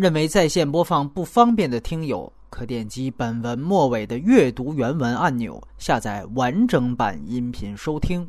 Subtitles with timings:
[0.00, 8.26] 认为在线播放不方便的听友，可点击本文末尾的阅读原文按钮，下载完整版音频收听。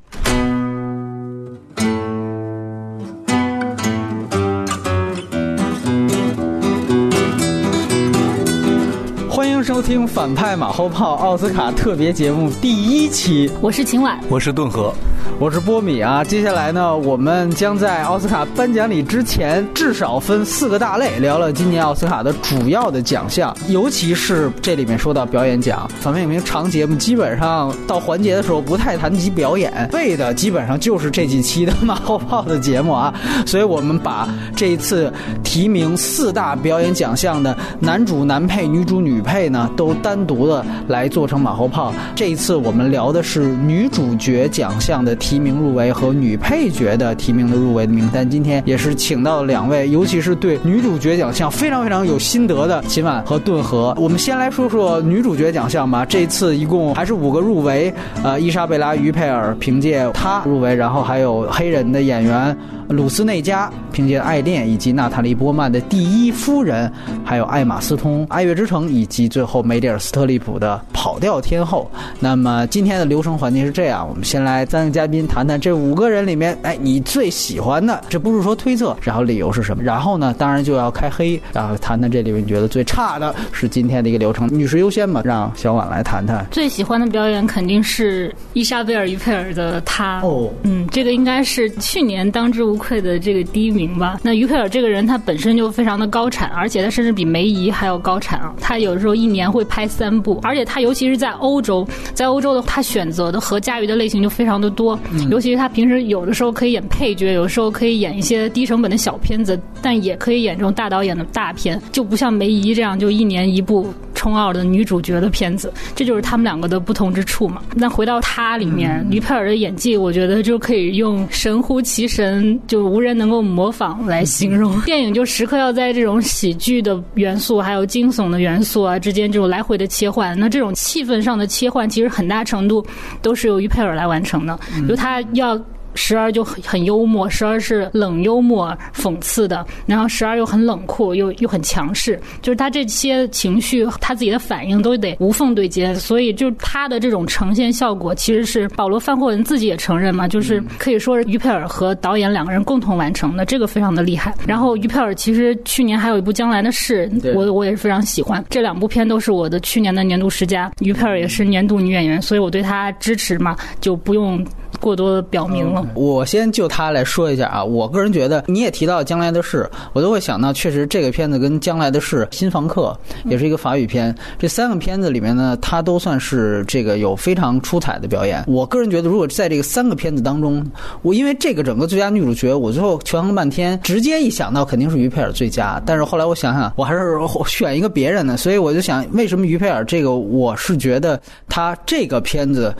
[9.30, 14.94] 欢迎收听反派马后炮奥斯卡特别节目第一期，我是秦婉，我是顿河，
[15.40, 16.24] 我是波米啊。
[16.24, 25.89] 接下来呢，我们将在奥斯卡颁奖礼之前，至少分四个大类聊了今年奥斯卡的主要的奖项，尤其是这里面说到表演奖。
[26.00, 33.14] 反派影评长节目基本上到环节的时候不太谈及表演，为的基本上就是这几期的马后炮的节目啊。
[33.45, 35.12] 所以我们把这一次
[35.44, 41.94] 提名四大表演奖项的男主、男配、女主、女配呢，都单独的来做成马后炮。
[42.16, 48.30] 这一次我们聊的是女主角奖项的提名入围和女配角的提名的入围的名单。
[48.30, 53.94] 今天也是请到了两位，尤其是对女主角奖项非常非常有心得的秦婉和顿河。
[53.97, 56.06] 我们先来说说女主角奖项吧。
[56.06, 62.56] 这次一共还是五个入围，呃，伊莎贝拉·于佩尔凭借她入围，然后还有黑人的演员
[62.89, 66.89] 鲁斯内加凭借《爱恋》，以及娜塔莉·波曼的《第一夫人》，
[67.23, 71.89] 还有艾玛斯通《爱乐之城》，以及最后梅迪尔·斯特利普的《跑调天后》。
[72.20, 79.84] 那么今天的流程环节是这样：我们先来增加宾谈谈这五个人里面，哎，你最喜欢的，这不是说推测，然后理由是什么？
[79.84, 84.50] 然后呢，当然就要开黑，然后谈谈这里面你觉得最差的是今天的一个流程。
[84.52, 86.46] 女士优先吧，让小婉来谈谈。
[86.52, 90.22] 最喜欢的表演肯定是伊莎贝尔·于佩尔的她。
[90.22, 94.20] 哦，嗯，这个应该是去年当之无愧的这个第一名吧。
[94.24, 98.54] 那于佩尔这个人，他本身就非常的高产，而且他甚至比梅姨还要高产啊。
[98.60, 104.91] 他有时候一年会拍三部，而且他尤其是在欧洲，在欧洲的他选择的和驾驭的类型就非常的多。
[105.30, 115.73] 尤其是他平时有的时候可以演配角，有的时候可以演一些低成本的小片子，但也可以演这种大导演的大片，就不像梅姨这样就一年一部冲奥的女主角的片子。
[115.95, 117.59] 这就是他们两个的不同之处嘛。
[117.73, 124.80] 那回到她里面，于佩尔的演技，我觉得就可以用神乎其神，就无人能够模仿来形容。
[124.81, 130.39] 电影就时刻要在这种喜剧的元素还有惊悚的元素啊之间这种来回的切换。
[130.39, 132.85] 那这种气氛上的切换，其实很大程度
[133.23, 135.59] 都是由于佩尔来完成的，就他要。
[135.94, 142.19] 时而就很很幽默，时而是冷幽默、讽刺的，然后时而又很冷酷，又又很强势。
[142.41, 154.34] 就是他这些情绪，他自己的反应都得无缝对接，所以就他的这种呈现效果，其实是保罗·范霍文自己也承认嘛，就是可以说是于佩尔和导演两个人共同完成的，这个非常的厉害。
[154.47, 160.72] 然后于佩尔其实去年还有一部《将来的事》，我我也是非常喜欢，这两部片都是我的去年的年度十佳。
[160.79, 164.46] 于佩尔也是年度女演员，所以我对她支持嘛，就不用
[164.79, 165.80] 过多的表明了。
[165.93, 172.97] 我先就他来说一下啊，我个人觉得，你也提到《将来的事》，我都会想到，确实这个片子跟《将来的事》《新房客》
[173.29, 178.43] 也是一个法语片，这三个片子里面呢，他都算是这个有非常出彩的表演。
[178.47, 180.65] 我个人觉得，如果在这个三个片子当中，
[181.01, 187.17] 我因为这个整个最佳女主角，我最后权衡半天，直接一想到肯定是于佩尔最佳，但是后来我想想，我还是
[187.47, 191.19] 选一个别人的，所以我就想，为什么于佩尔这个，我是觉得
[191.49, 192.73] 他这个片子。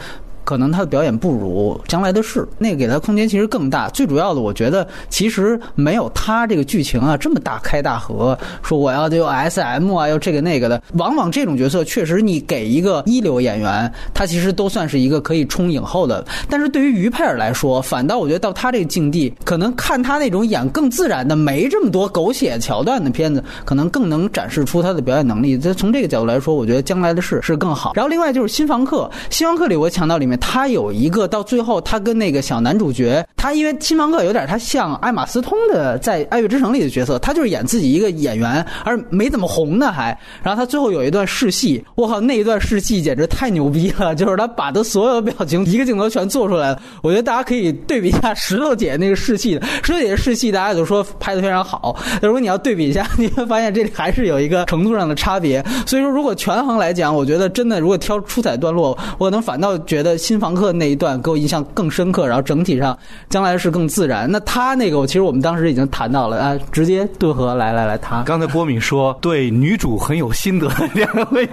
[0.44, 3.90] 可能他的表演不如将来的事，那个给他空间其实更大。
[3.90, 10.82] 最主要的，我觉得其实没有他这个剧情啊这么大开大合，说我要有 S M 啊，要这个那个的。
[10.94, 16.26] 往往这种角色确实你给一个一流演员，他其实都算是一个可以冲影后的。
[16.50, 25.58] 但是对于于佩尔来说，反倒我觉得到他这个境地，可能看他那种演更自然的、没这么多狗血桥段的片子，可能更能展示出他的表演能力。
[25.58, 27.94] 这从这个角度来说，我觉得将来的事是更好。
[27.96, 30.31] 然后另外就是新房客，新房客里我强调里面。
[30.38, 40.18] 他有一个到最后，他跟那个小男主角，他因为新房客有点他像艾玛斯通的在《爱乐之城》里的角色，他就是演自己一个演员，而没怎么红呢还。
[40.44, 46.82] 然后他最后有一段试戏，我靠，那一段试戏简直太牛逼了，就是他把他所有的表情一个镜头全做出来了。
[47.02, 55.64] 我觉得大家可以对比一下石头姐那个试戏的，石头姐试戏大家都说拍的非常好，如果你要对比一下，你会发现这里还是有一个程度上的差别。
[55.86, 60.12] 所以说，如果权衡来讲，我觉得真的如果挑出彩段落，我可能反倒觉得。
[60.22, 62.98] 新房客那一段给我印象更深刻，然后整体上
[63.30, 64.32] 将来是更自然。
[64.32, 71.50] 那他那个，我其实我们当时已经谈到了啊，直接顿河来来来，他刚才波米说对女主很有心得，两位，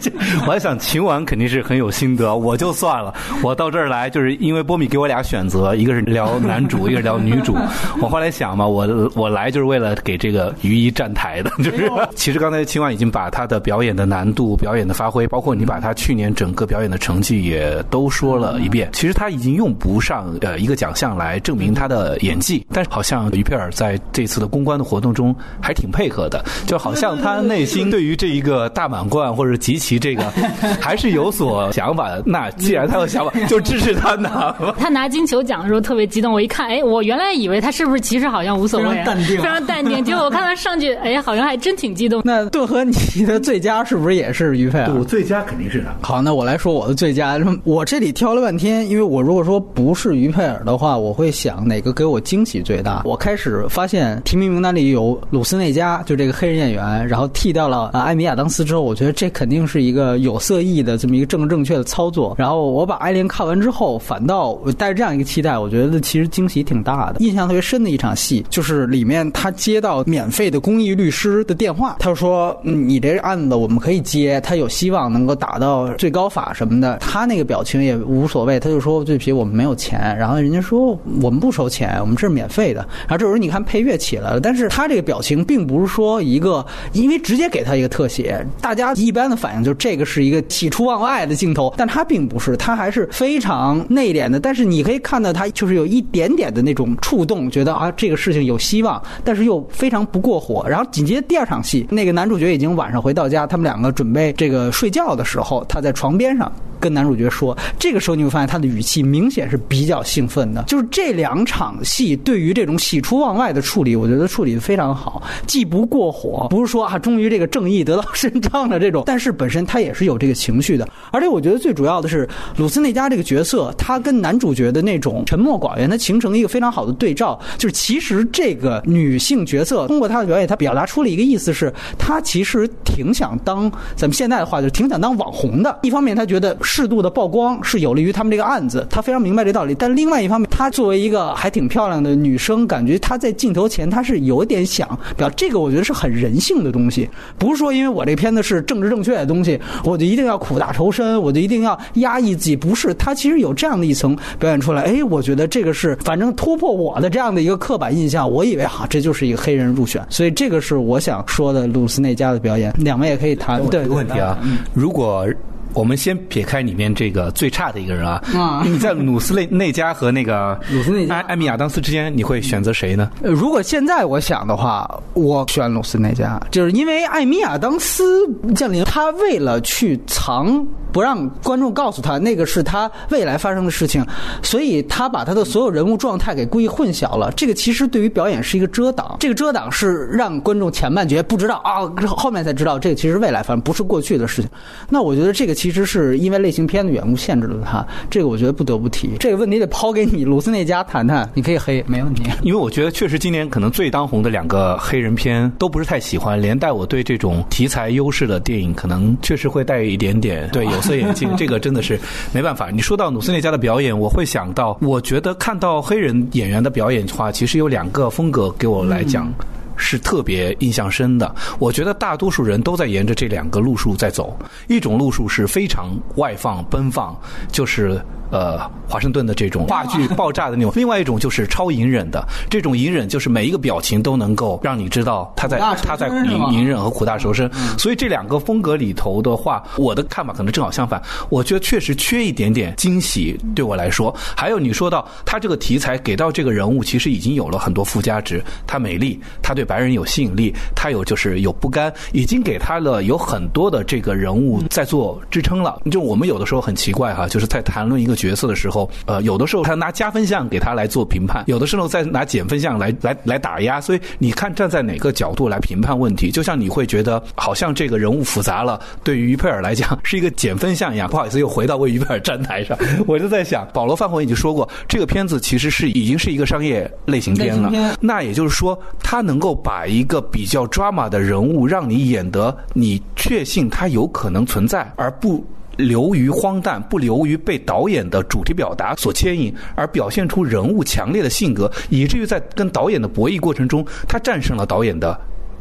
[0.46, 7.56] 我还想秦婉肯定是很有心得，我就算了，我到这儿来就是因为波米给我俩选择，一个是聊男主， 一个是聊女主。
[8.00, 18.57] 我后来想嘛，我我来就是为了给这个于一站台的，就是 其实刚才秦婉已经把他的表演的难度、表演的发挥，包括你把他去年整个表演的成绩也都说了。
[18.58, 18.88] 了一遍。
[18.92, 30.24] 其实他已经用不上呃一个奖项来证明他的演技，但是好像于佩尔在这次的公关的活动中还挺配合的，就好像他内心对于这一个大满贯或者集齐这个
[30.80, 32.22] 还是有所想法的。
[32.26, 34.54] 那既然他有想法， 就支持他拿。
[34.78, 40.04] 他拿金球奖的时候特别激动，我一看，哎，我原来以为他是不是其实好像无所谓、啊，非常淡定非常淡定。
[40.04, 42.22] 结果我看他上去，哎，好像还真挺激动。
[42.24, 44.92] 那顿和你的最佳是不是也是于佩尔？
[44.92, 45.94] 我最佳肯定是他。
[46.06, 47.38] 好，那我来说我的最佳。
[47.64, 53.02] 我这里挑了半天，因为我如果说不是于佩尔的话，我会想哪个给我惊喜最大。
[53.04, 62.34] 我开始发现提名名单里有鲁斯内加，就这个黑人演员，然后剃掉了呃艾米亚当斯之后，我觉得这肯定是一个有色艺的这么一个政治正确的操作。
[62.38, 67.20] 然后我把艾琳看完之后，反倒带着这样一个期待，我觉得其实惊喜挺大的。
[67.20, 94.38] 印象特别深的一场戏，就是里面他接到免费的公益律师的电话，他说：“嗯你这案子我们可以接，他有希望能够打到最高法什么的。”他那个表情也无所所谓，他就说：“对不起，我们没有钱。”然后人家说：“我们不收钱，我们这是免费的。”然后这时候你看配乐起来了，但是他这个表情并不是说一个，因为直接给他一个特写，大家一般的反应就是这个是一个喜出望外的镜头，但他并不是，他还是非常内敛的。
[94.38, 100.64] 但是你可以看到他就是有一点点的那种触动，觉得啊这个事情有希望，但是又非常不过火。
[100.68, 106.52] 然后紧接着第二场戏，那个男主角已经晚上回到家，他们两个准备这个睡觉的时候，他在床边上。
[106.80, 110.62] 跟男主角说，这个时候你会发现他的语气明显是比较兴奋的。
[110.64, 120.88] 就是这两场戏对于这种喜出望外的处理，我觉得处理的非常好，既不过火，不是说啊终于这个正义得到伸张了这种，但是本身他也是有这个情绪的。
[121.10, 127.38] 而且我觉得最主要的是鲁斯内加这个角色，他跟男主角的那种沉默寡言，他形成一个非常好的对照。
[127.56, 135.78] 就是其实这个女性角色通过她的表演，她表达出了一个意思是，她其实挺想当咱们现在的话就挺想当网红的。
[135.82, 136.56] 一方面，她觉得。
[136.70, 139.74] 适度的曝光是有利于他们这个案子，他非常明白这道理。
[139.74, 144.86] 但另外一方面，她作为一个还挺漂亮的女生，感觉她在镜头前她是有点想
[145.16, 152.54] 表这个，我觉得是很人性的东西，不是说因为我这片子是政治正确的东西，我就一定要苦大仇深，我就一定要压抑自己。
[152.54, 154.82] 不是，她其实有这样的一层表演出来。
[154.82, 162.74] 哎，我觉得这个是反正突破我的这样的一个刻板印象，我以为哈这就是一个黑人入选，所以这个是我想说的鲁斯内加的表演。
[162.76, 163.64] 两位也可以谈。
[163.70, 164.38] 对，问题啊，
[164.74, 165.26] 如果。
[165.74, 173.10] 我们先撇开里面这个最差的一个人啊，你在鲁斯内内加和那个鲁斯内加艾艾米亚当斯之间，你会选择谁呢？
[173.22, 180.66] 如果现在我想的话，我选鲁斯内加，就是因为艾米亚当斯降临，他为了去藏。
[180.90, 184.04] 不让观众告诉他那个是他未来发生的事情，
[184.42, 187.30] 所以他把他的所有人物状态给故意混淆了。
[187.32, 194.50] 这个其实对于表演是一个遮挡，这个遮挡是让观众前半截不知道啊，后面才知道这个其实未来发生，不是过去的事情。
[194.88, 197.84] 那我觉得这个其实是因为类型片的缘故限制了他。
[198.08, 199.10] 这个我觉得不得不提。
[199.18, 202.22] 这个问题得抛给你鲁斯内加谈谈，你可以黑没问题。
[202.42, 210.68] 因为我觉得确实今年可能最当红的两个黑人片都不是太喜欢，连带我对这种题材优势的电影可能确实会带一点点对。
[210.68, 211.98] 有色眼镜，这个真的是
[212.30, 212.70] 没办法。
[212.70, 219.32] 你说到努斯内加的表演，我会想到，我觉得看到黑人演员的表演的话，其实有两个风格给我来讲
[219.78, 221.34] 是特别印象深的。
[221.58, 224.36] 我觉得大多数人都在沿着这两个路数在走，
[224.66, 227.18] 一种路数是非常外放奔放，
[227.50, 227.98] 就是。
[228.30, 228.58] 呃，
[228.88, 237.50] 华盛顿的这种话剧爆炸的那种，另外一种就是超隐忍的，这种隐忍就是每一个表情都能够让你知道他在他在隐隐忍和苦大仇深。
[237.78, 241.02] 所以这两个风格里头的话，我的看法可能正好相反。
[241.30, 244.14] 我觉得确实缺一点点惊喜，对我来说。
[244.36, 248.44] 还有你说到他这个题材给到这个人物，其实已经有了很多附加值。
[248.66, 255.80] 她美丽，她对白人有吸引力，她有就是有不甘，已经给他了有很多的这个人物在做支撑了。
[255.90, 258.17] 就我们有的时候很奇怪哈，就是在谈论一个。
[258.18, 263.80] 角色的时候，呃，有的时候他拿加分项给他来做评判，有的时候再拿减分项来来来打压。
[263.80, 271.08] 所以你看站在哪个角度来评判问题，就像你会觉得好像这个人物复杂了，对于于佩尔来讲是一个减分项一样。
[271.08, 277.70] 不好意思，又回到为于佩尔站台上， 我就在想，保罗范霍已经说过，这个片子其实是已经是一个商业类型片了。
[278.00, 285.44] 那也就是说，他能够把一个比较 drama 的人物，让你演得你确信他有可能存在，而不。
[285.78, 295.18] 流于荒诞，不流于被导演的主题表达所牵引，而表现出人物强烈的性格，以至于在跟导演的博弈过程中，他战胜了导演的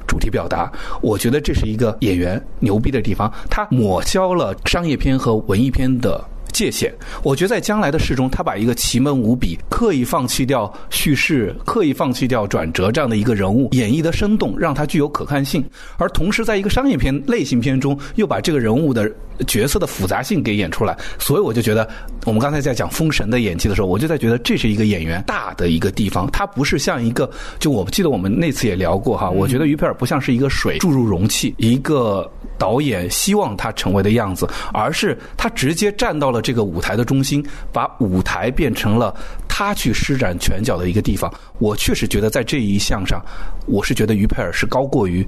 [0.07, 0.71] 主题表达。
[1.01, 6.23] 我觉得这是一个演员牛逼的地方，他抹消了商业片和文艺片的。
[6.57, 6.91] 界限。
[7.21, 15.63] 我觉得在将来的事中，他把一个奇门无比、刻意放弃掉叙事、刻意放弃掉转折这样的一个人物演绎的生动，让他具有可看性，
[15.97, 19.07] 而同时在一个商业片类型片中，又把这个人物的
[19.45, 20.97] 角色的复杂性给演出来。
[21.19, 21.87] 所以我就觉得，
[22.25, 39.13] 我们刚才在讲《封神》的演技的时候，我就在觉得这是一个演员大的一个地方，他不是像一个，就我记得我们那次也聊过哈，我觉得于佩尔不像是一个水注入容器，一个导演希望他成为的样子，而是他直接站到了这个舞台的中心，把舞台变成了
[39.49, 41.29] 他去施展拳脚的一个地方。
[41.59, 43.21] 我确实觉得在这一项上，
[43.65, 45.27] 我是觉得于佩尔是高过于。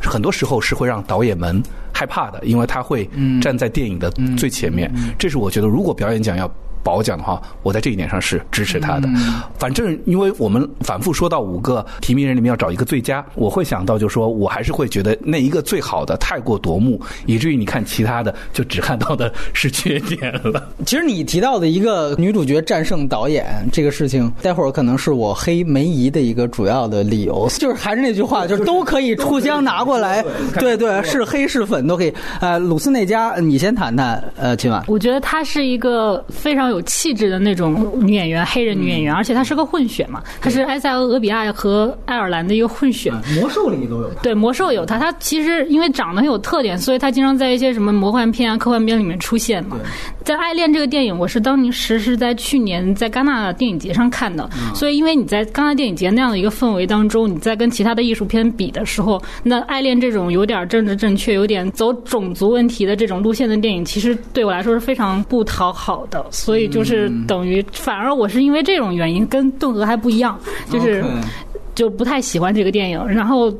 [0.00, 1.60] 很多时候是会让导演们
[1.92, 4.88] 害怕的，因为他会站在电影的最前面。
[5.18, 6.48] 这是我觉得，如果表演奖要。
[6.82, 9.08] 褒奖的话，我在这一点上是支持他的。
[9.58, 20.68] 反正因为我们反复说到五个提名人里面要找一个最佳，我会想到就是说我还是会觉得那一个最好的太过夺目，以至于你看其他的就只看到的是缺点了。
[20.84, 30.24] 其实你提到的一个女主角战胜导演这个事情，待会儿可能是我黑梅姨的一个主要的理由，就是还是那句话，就是都可以互相拿过来。
[30.58, 32.12] 对对，是黑是粉都可以。
[32.40, 34.22] 呃，鲁斯内加，你先谈谈。
[34.36, 36.71] 呃，今晚我觉得他是一个非常。
[36.72, 43.12] 有气质的那种女演员，黑人女演员，而且她是个混血嘛，她是埃塞俄比亚和爱尔兰的一个混血。
[43.38, 44.98] 魔兽里都有她，对，魔兽有她。
[44.98, 49.78] 她其实因为长得很有特点，所以她经常在一些什么魔幻片啊、科幻片里面出现嘛。
[50.24, 66.61] 在《爱恋》这个电影，我是当年时是在去年在戛纳电影节上看的，所以因为你在戛纳电影节那样的一个氛围当中，你在跟其他的艺术片比的时候，那《爱恋》这种有点政治正确、有点走种族问题的这种路线的电影，其实对我来说是非常不讨好的，所以。
[66.68, 70.38] 就是等于，反而我是因为这种原因跟顿河还不一样，
[70.70, 71.04] 就是
[71.74, 73.52] 就不太喜欢这个电影，然后。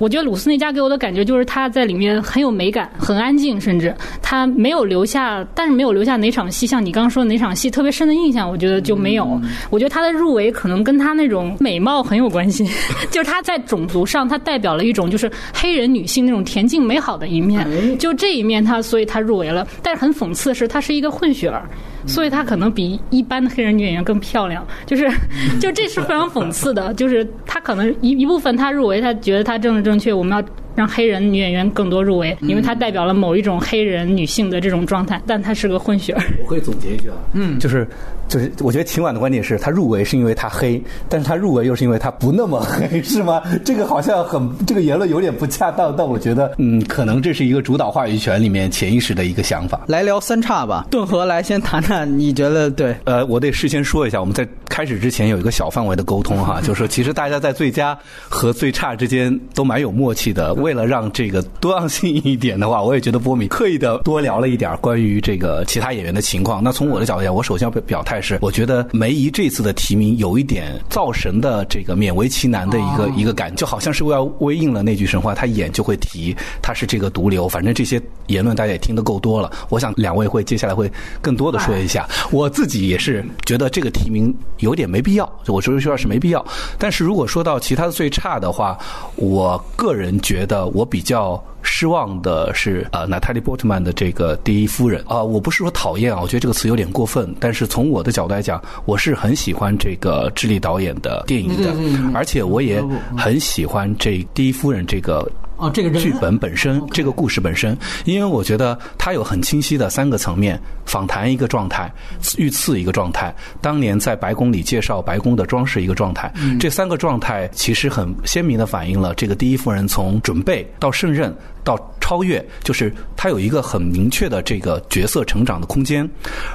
[0.00, 9.28] 我觉得鲁斯内加给我的感觉就是他在里面很有美感，很安静，甚至他没有留下，但是没有留下哪场戏像你刚刚说的哪场戏特别深的印象，我觉得就没有。
[9.70, 12.64] 我觉得他的入围可能跟他那种美貌很有关系，
[13.10, 17.66] 就是他在种族上他代表了一种就是黑人女性那种恬静美好的一面，
[17.98, 19.66] 就这一面他所以他入围了。
[19.82, 21.68] 但是很讽刺的是，他是一个混血儿，
[22.06, 25.10] 所以她可能比一般的黑人女演员更漂亮，就是
[25.58, 29.78] 就这是非常讽刺的，就是她可能一一部分她入围，她觉得他正。
[29.78, 30.44] 正确，我们要
[30.78, 36.22] 让黑人女演员更多入围，因为她代表了某一种黑人女性的这种状态，但她是个混血儿。
[36.40, 37.84] 我可以总结一句啊，嗯，就是。
[38.28, 43.42] 就是我觉得秦晚的观点是她入围是因为她黑，但是她入围又是因为她不那么黑，是吗？
[43.64, 49.80] 这个好像很这个言论有点不恰当，但我觉得嗯，可能这是一个主导话语权里面潜意识的一个想法。
[49.86, 52.94] 来聊三叉吧，顿河来先谈谈，你觉得对？
[53.04, 60.52] 呃，我得事先说一下，我们在开始之前有一个小范围的沟通哈，就是说其实大家在最佳和最差之间都蛮有默契的。
[60.52, 66.62] 为了让这个多样性一点的话，我也觉得波米刻意的多聊了一点关于这个其他演员的情况。
[66.62, 68.20] 那从我的角度讲，我首先要表态。
[68.20, 77.48] 是，我觉得梅姨这次的提名有一点造神的这个勉为其难的一个一个感，就好像是要微应了那句神话，他演就会提他是这个毒瘤。
[77.48, 82.08] 反正这些言论大家也听得够多了，我想两位会接下来会更多的说一下。
[82.30, 86.44] 我自己也是觉得这个提名有点没必要，我说实话是没必要。
[86.78, 88.78] 但是如果说到其他的最差的话，
[89.16, 91.42] 我个人觉得我比较。
[91.60, 101.74] 失望的是，呃，娜塔莉·波特曼的这个第一夫人啊，我不是说讨厌啊，我觉得这个词有点过分，但是从我的角度来讲，我是很喜欢这个智利导演的电影的，
[102.14, 102.82] 而且我也
[103.16, 105.28] 很喜欢这第一夫人这个。
[105.58, 111.92] 哦，这个剧本本身，这个故事本身，因为我觉得它有很清晰的三个层面：访谈一个状态，
[112.36, 116.32] 遇刺一个状态，当年在白宫里介绍白宫的装饰一个状态。
[116.60, 121.36] 这三个状态其实很鲜明的反映了这个第一夫人从准备到胜任
[121.68, 126.08] 到超越，就是他有一个很明确的这个角色成长的空间，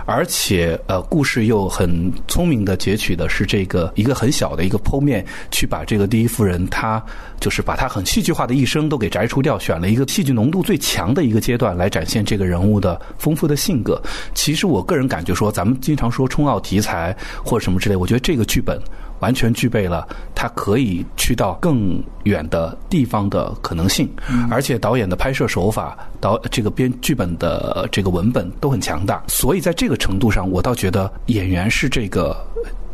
[0.06, 7.04] 而且呃，故事又很聪明的截取的是这个一个很小的一个剖面，去把这个第一夫人她
[7.40, 8.84] 就是把她很戏剧化的一生。
[8.94, 14.00] 都给摘除掉，选了一个戏剧浓度最强的一个阶段来展现这个人物的丰富的性格。
[14.36, 18.80] 其实我个人感觉说，咱们经常说冲奥题材或者什么之类，我觉得这个剧本
[19.24, 24.10] 完全具备了它可以去到更远的地方的可能性。
[24.52, 32.36] 而且导演的拍摄手法、导这个编剧本的这个文本都很强大，所以在这个程度上，我倒觉得演员是这个。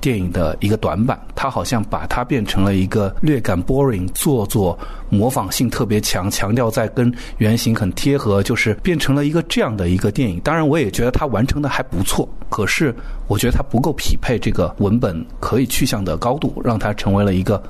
[0.02, 4.78] 电影的一个短板，他好像把它变成了一个略感 boring、做作、
[5.10, 10.40] 模仿性特别强，强调在跟原型很贴合，就是变成了一个这样的一个电影。
[10.42, 12.94] 当然，我也觉得它完成的还不错，可是
[13.28, 17.62] 我觉得它不够匹配这个文本可以去向的高度，让它成为了一个。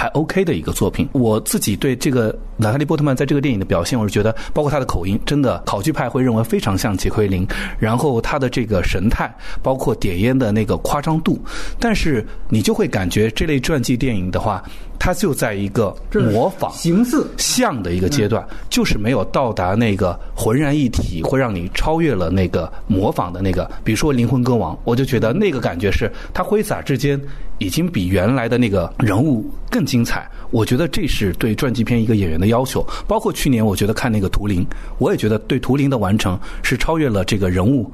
[0.00, 1.06] 还 OK 的一个作品。
[1.12, 7.46] 我自己对这个娜塔莉波特曼在这个电影的表现，我是觉得，包括他的口音，真的考据派会认为非常像杰奎琳，
[7.78, 9.30] 然后他的这个神态，
[9.62, 11.38] 包括点烟的那个夸张度，
[11.78, 14.64] 但是你就会感觉这类传记电影的话。
[15.02, 15.96] 它就在一个
[16.30, 23.64] 模仿形似像的一个阶段，就是没有到达那个浑然一体，会让你超越了那个模仿的那个。
[23.82, 27.18] 比如说《灵魂歌王》，我就觉得那个感觉是他挥洒之间
[27.56, 30.30] 已经比原来的那个人物更精彩。
[30.52, 32.86] 我觉得这是对传记片一个演员的要求。
[33.08, 34.64] 包括去年我觉得看那个《图灵》，
[34.98, 37.90] 我也觉得对《图灵》的完成是超越了这个人物。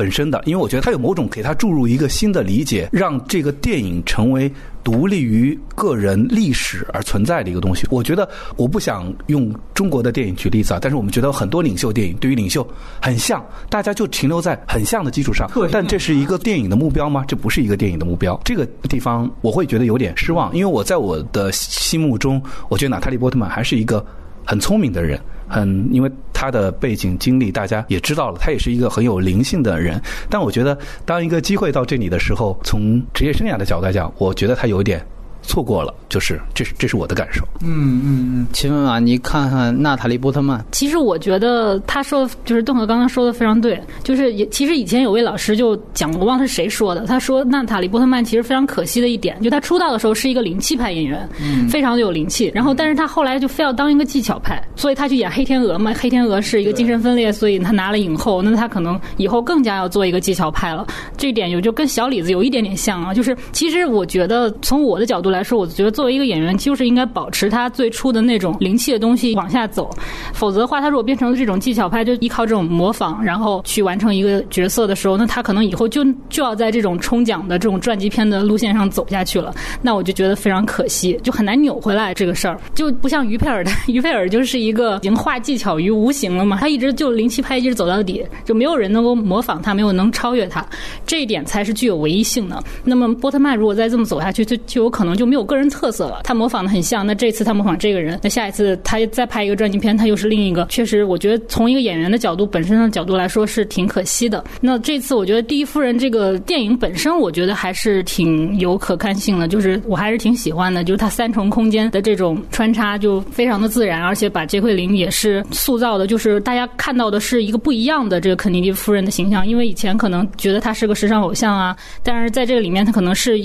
[0.00, 4.50] 本身的，因为我觉得它有某种给它注入一个新的理解，让这个电影成为
[4.82, 7.86] 独立于个人历史而存在的一个东西。
[7.90, 8.26] 我觉得
[8.56, 12.66] 我不想用中国的电影举例子啊，但是我们觉得很多领袖电影对于领袖
[12.98, 15.50] 很像，大家就停留在很像的基础上。
[15.70, 17.22] 但这是一个电影的目标吗？
[17.28, 18.40] 这不是一个电影的目标。
[18.42, 24.02] 这个地方我会觉得有点失望，因为我在我的心目中，我觉得娜塔莉波特曼还是一个
[24.44, 25.20] 很聪明的人。
[25.52, 30.00] 很，因为他的背景经历，大家也知道了，他也是一个很有灵性的人。
[30.28, 35.04] 但我觉得，当一个机会到这里的时候，从职业生涯的角度来讲，我觉得他有点。
[35.42, 37.42] 错过了，就是这是这是我的感受。
[37.62, 40.64] 嗯嗯嗯，秦文啊，你看看娜塔莉波特曼。
[40.72, 51.28] 其实我觉得他说就是邓可刚刚说的非常对，就是也其实以前有位老师就讲，我忘了是谁说的，他说娜塔莉波特曼其实非常可惜的一点，就他出道的时候是一个灵气派演员，
[51.68, 60.86] 非常的有灵气，然后但是他后来就非要当一个技巧派，所以他去演黑天鹅嘛，黑天鹅是一个精神分裂，所以他拿了影后，那他可能以后更加要做一个技巧派了。
[61.16, 65.40] 这一点有就跟小李子有一点点像啊，就是其实我觉得从我的角度来。
[65.42, 69.90] 说，我觉得作为一个演员，就是应该保持他最初的那种灵气的东西往下走，
[70.32, 79.52] 否则的话，他如果变成了这种技巧派，就依靠这种模仿，然后去完成一个角色的时候，那他可能以后就就要在这种冲奖的这种传记片的路线上走下去了。
[79.82, 90.64] 那我就觉得非常可惜，就很难扭回来这个事儿，就不像于佩尔的， 于佩尔就是一个已经化技巧于无形了嘛，他一直就灵气派一直走到底，就没有人能够模仿他，没有能超越他，
[91.06, 92.62] 这一点才是具有唯一性的。
[92.84, 95.30] 那么波特曼如果再这么走下去，就就有可能就。
[95.30, 97.06] 没有个人特色了，他模仿的很像。
[97.06, 100.66] 那这次他模仿这个人，那下一次他再拍一个传记片，他又是另一个。
[100.68, 104.44] 确实，我觉得从一个演员的角度本身的角度来说是挺可惜的。
[104.60, 110.82] 那这次我觉得《第一夫人》这个电影本身，我觉得还是挺有可看性的，就是我还是挺喜欢的。
[110.82, 119.46] 就是它三重空间的这种穿插就非常的自然，而且把杰奎琳也是塑造的，就是大家看到的是一个不一样的这个肯尼迪夫人的形象。
[119.46, 123.40] 因为以前可能觉得她是个时尚偶像啊，但是在这个里面，她可能是。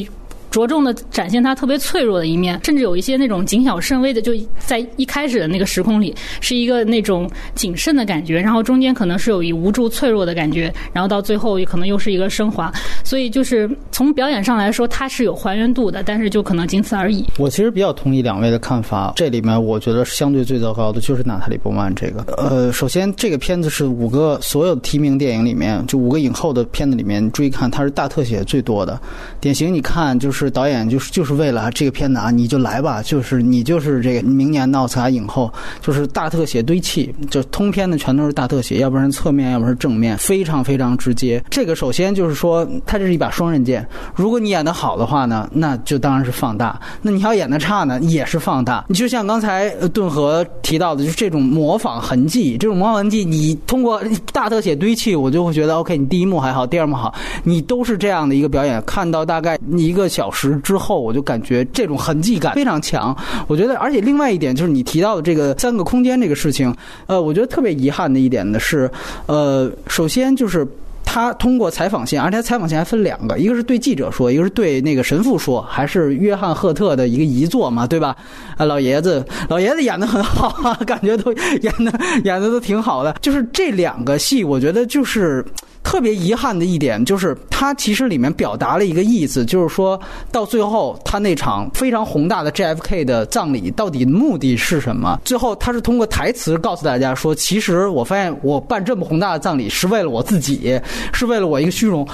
[0.55, 12.71] 着重的展现他特别脆弱的一面，甚至有一些那种谨小慎微的，就在一开始的那个时空里是一个那种谨慎的感觉，然后中间可能是有一无助脆弱的感觉，然后到最后可能又是一个升华。
[13.03, 17.25] 所以就是从表演上来说，它是有还原度的，但是就可能仅此而已。
[17.37, 22.23] 我其实比较同意两位的看法，这里面我觉得相对最糟糕的就是娜塔莉波曼这个。
[22.37, 28.97] 呃，首先这个片子是五个所有提名电影里面，就五个影后的片子里面注意看，它是大特写最多的，
[29.41, 30.44] 典型你看就是。
[30.49, 41.41] 导演就是就是为了这个片子啊，你就来吧，就是你就是这个明年的奥斯卡影后，就是大特写堆砌，就通篇的全都是大特写，要不然侧面，要不然正面，非常非常直接。
[41.49, 43.87] 这个首先就是说，它这是一把双刃剑。
[44.13, 48.83] 如果你演得好的话呢，那就当然是放大；那你要演得差呢，也是放大。
[48.89, 54.01] 你就像刚才顿河提到的，就是这种模仿痕迹，这种模仿痕迹，你通过
[54.33, 60.24] 大特写堆砌，我就会觉得 OK，你第一幕还好，第二幕好，你都是这样的一个表演，看到大概你一个小。
[60.25, 63.15] 小时之后，我就感觉这种痕迹感非常强。
[63.47, 68.89] 我觉得，而且另外一点就是你提到的这个三个空间这个事情，呃，我觉得特别遗憾的一点呢是，
[69.27, 70.67] 呃，首先就是
[71.03, 78.15] 他通过采访线，而且采访线还分两个，一个是对记者说，一个是对那个神父说，还是约翰赫特的一个遗作嘛，对吧？
[78.57, 83.15] 啊，老爷子，老爷子演的很好啊， 感觉都演的演的都挺好的。
[83.21, 85.45] 就是这两个戏，我觉得就是。
[85.85, 89.97] 特别遗憾的一点就是，他其实里面表达了一个意思，就是说
[90.31, 95.17] 到最后，他那场非常宏大的 JFK 的葬礼到底目的是什么？
[95.23, 100.81] 最后他是通过台词告诉大家说，其实我发现我办这么宏大的葬礼是为了我自己，
[101.13, 102.05] 是为了我一个虚荣。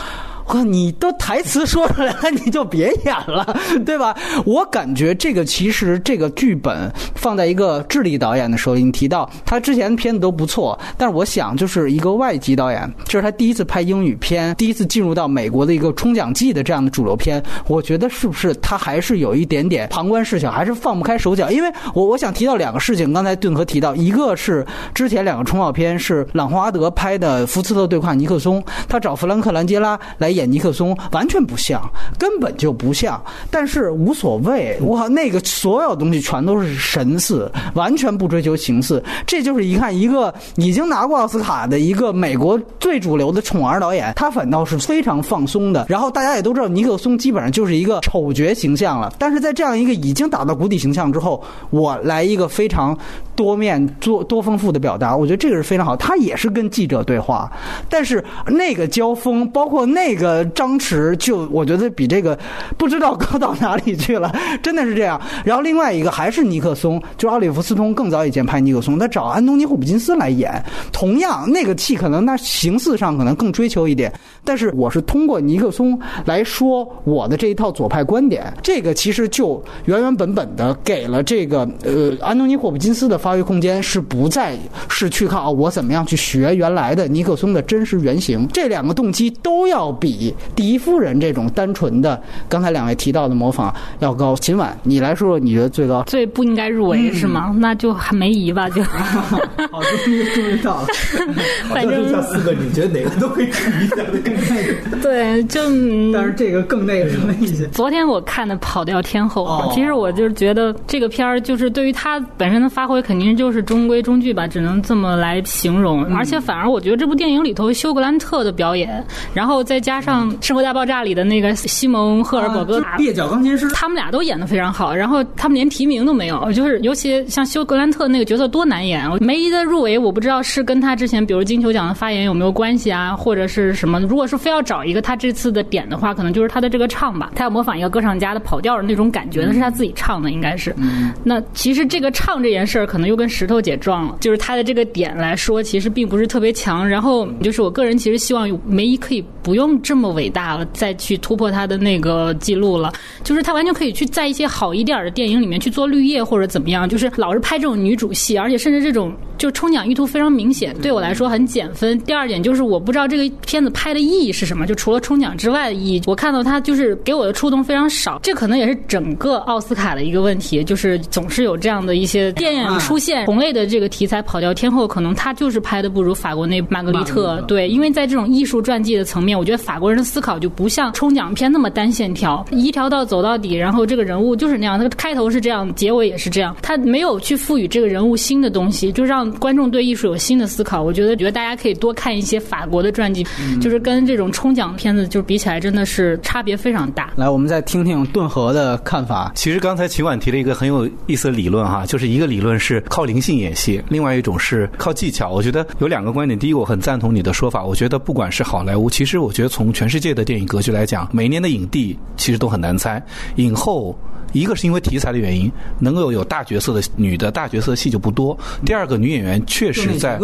[0.63, 4.15] 你都台词说出来了，你就别演了，对吧？
[4.45, 21.49] 我感觉这个其实这个剧本放在一个智利导演的手里，你提到他之前的片子都不错，但是我想就是一个外籍导演，这是他第一次拍英语片，第一次进入到美国的一个冲奖季的这样的主流片，我觉得是不是他还是有一点点旁观视角，还是放不开手脚？
[21.49, 30.31] 因为我我想提到两个事情，刚才顿河提到，一个是之前两个冲奥片是朗华德拍的《福斯特对话尼克松》，他找弗兰克兰杰拉来。
[30.32, 31.82] 演尼克松，完全不像，
[32.17, 33.22] 根本就不像。
[33.50, 39.04] 但是无所谓，哇，那个所有东西全都是神似，完全不追求形似。
[39.26, 45.86] 这就是一看一个已经拿过奥斯卡的一个美国最主流的宠儿导演，他反倒是非常放松的。
[45.89, 49.13] 然后大家也都知道，尼克松基本上就是一个丑角形象了。
[49.17, 52.98] 但是在这样一个已经打到谷底形象之后，我来一个非常
[53.36, 55.96] 多面、多多丰富的表达，我觉得这个是非常好。
[55.96, 57.52] 他也是跟记者对话，
[57.89, 62.38] 但是那个交锋，包括那个个张弛，就我觉得比这个
[62.77, 65.19] 不知道高到哪里去了，真的是这样。
[65.43, 74.13] 然后另外一个还是尼克松，就奥利弗斯通更早以前拍尼克松，他找安东尼霍普金斯来演，同样那个戏可能他形式上可能更追求一点，
[74.45, 84.55] 但是我是通过尼克松来说我的这一套左派观点，这个其实就原原本本的给了这个呃安东尼霍普金斯的发挥空间，是不再
[84.88, 90.11] 是去靠我怎么样去学原来的尼克松的真实原型，这两个动机都要比
[90.56, 94.36] 第一夫人这种单纯的刚才两位提到的模仿要高。
[94.36, 96.02] 秦晚，你来说说你觉得最高？
[96.04, 97.56] 最不应该入围是吗？
[97.60, 98.82] 那就还没疑吧，就。
[99.71, 100.88] 好，终于终于到了。
[101.69, 104.97] 反正四个，你觉得哪个都可以比一下的更那个？
[105.02, 107.67] 对，就嗯但是这个更那个什么意思？
[107.67, 116.04] 昨天我看的《跑调天后》哦其实我就是觉得这个片儿就是对于他本身的发挥肯定就是中规中矩吧，只能这么来形容。
[116.10, 122.80] 嗯而且反而我觉得这部电影里头休格兰特的表演，然后再加上《生活大爆炸》里的那个西蒙赫尔伯格。
[122.82, 123.70] 啊蹩脚钢琴师。
[123.74, 129.02] 他们俩都演的非常好，然后他们连提名都没有，就是尤其像休格兰特那个角色多难演。
[129.22, 134.00] 梅姨的入围，我不知道是跟他之前比如金球奖的发言有没有关系啊，或者是什么。
[134.02, 140.76] 如果是非要找一个他这次的点的话，可能就是他的这个唱吧，他要模仿一个歌唱家的跑调的那种感觉，那是他自己唱的，应该是。
[141.24, 146.88] 那其实这个唱这件事儿，可能又跟石头姐撞了，就是他的这个点来说，其实并不是特别强。
[146.88, 152.93] 然后就是我个人其实希望梅姨可以不用这么伟大了，再去突破他的那个记录了，
[153.25, 161.99] 就是他完全可以去在一些好一点的电影里面去做绿叶或者怎么样，就是老是拍这种女主戏，而且甚至这种就冲奖意图非常明显，对我来说很减分。
[162.04, 190.84] 第二点就是我不知道这个片子拍的意义是什么，就除了冲奖之外的意义，我看到它就是给我的触动非常少，这可能也是整个奥斯卡的一个问题，就是总是有这样的一些电影出现同类的这个题材，跑掉天后可能他就是拍的不如法国那玛格丽特对，因为在这种艺术传记的层面，我觉得法国人的思考就不像冲奖片那么单线条，一条道走到底，然后这个人物就是那样，他开头是这样，结尾也是这样，他没有去赋予这个人物新的东西，就让观众对艺术有新的思考。
[190.84, 193.26] 我觉得，觉得大家可以多看一些法国的传记，
[193.60, 197.12] 就是跟这种冲奖片子就比起来，真的是差别非常大。
[197.15, 199.32] 来，我们再听听顿河的看法。
[199.34, 205.32] 其实刚才秦晚提了一个很有意思的理论哈，就是一个理论是靠灵性演戏，另外一种是靠技巧。
[205.32, 213.01] 我觉得有两个观点，第一个我很赞同你的说法，我觉得不管是好莱坞，其实我觉得从全世界的电影格局来讲，每年的影帝其实都很难猜，
[213.36, 213.97] 影后。
[214.32, 218.38] 一个是因为题材的原因，能够有大角色的女的大角色戏就不多。
[218.65, 220.20] 第二个，女演员确实在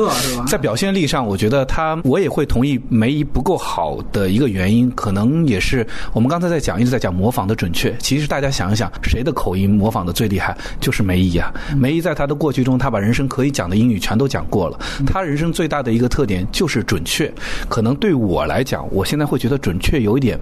[0.48, 7.96] 在表现力上，我觉得她我也会同意梅姨不够好的一个原因，可能也是我们刚才在讲一直在讲模仿的准确。
[8.00, 10.58] 其实大家想一想，谁的口音模仿的最厉害？
[10.80, 11.54] 就是梅姨啊！
[11.76, 14.80] 梅姨在她的过去中，她把人生可以讲的英语全都讲过了。
[15.06, 17.32] 她人生最大的一个特点就是准确。
[17.68, 20.40] 可能对我来讲，我现在会觉得准确有一点。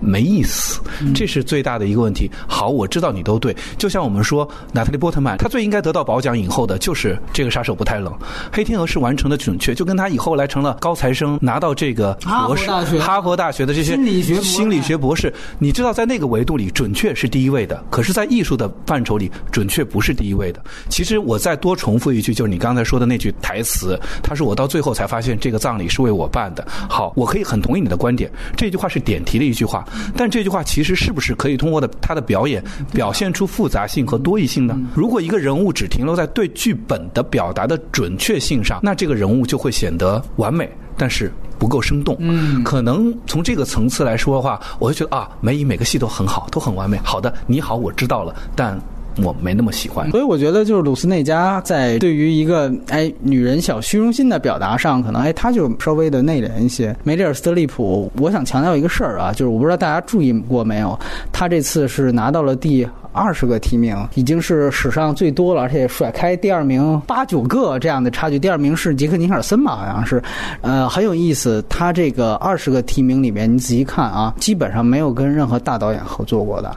[0.00, 0.80] 没意思，
[1.14, 2.30] 这是最大的一个问题。
[2.46, 8.12] 好，我知道你都对，就像我们说，娜塔莉波特曼，她最应该得到褒奖影后的就是这个杀手不太冷，
[8.52, 12.12] 黑天鹅是完成的准确，就跟他以后来成了高材生，拿到这个
[12.46, 12.98] 博士，哈佛大学。
[12.98, 20.62] 哈佛大学的这些心理学心理学博士，你知道在那个维度里，准确是第一位的，可是，在艺术的范畴里，准确不是第一位的。
[20.88, 26.66] 其实我再多重复一句，就是你刚才说的那句台词，他说我到最后才发现这个葬礼是为我办的。
[26.88, 34.78] 好，我可以很同意你的观点，这句话是点题的一句话，但这句话其实是不是可以通过的他的表演表现出复杂性和多义性呢？
[34.94, 40.70] 如果一个人物只停留在对剧本的表达的准确性上，那这个人物就会显得完美。
[41.00, 46.98] 但是不够生动，嗯，可能从这个层次来说的话，我就觉得啊，梅姨每个戏都很好，都很完美。
[47.04, 48.76] 好的，你好，我知道了，但
[49.22, 50.10] 我没那么喜欢。
[50.10, 56.94] 所以我觉得就是鲁斯内加在对于一个哎女人小虚荣心的表达上，可能哎她就稍微的内敛一些。
[57.04, 60.98] 梅丽尔·斯特利普，我想强调一个事儿啊，就是我不知道大家注意过没有，
[61.32, 68.38] 她这次是拿到了第二十个提名，已经是史上最多了，而且甩开第二名八九个这样的差距。
[68.38, 70.22] 第二名是杰克尼尔森吧，好像是，
[70.60, 71.64] 呃，很有意思。
[71.68, 76.74] 他这个二十个提名里面，你仔细看啊，基本上没有跟任何大导演合作过的。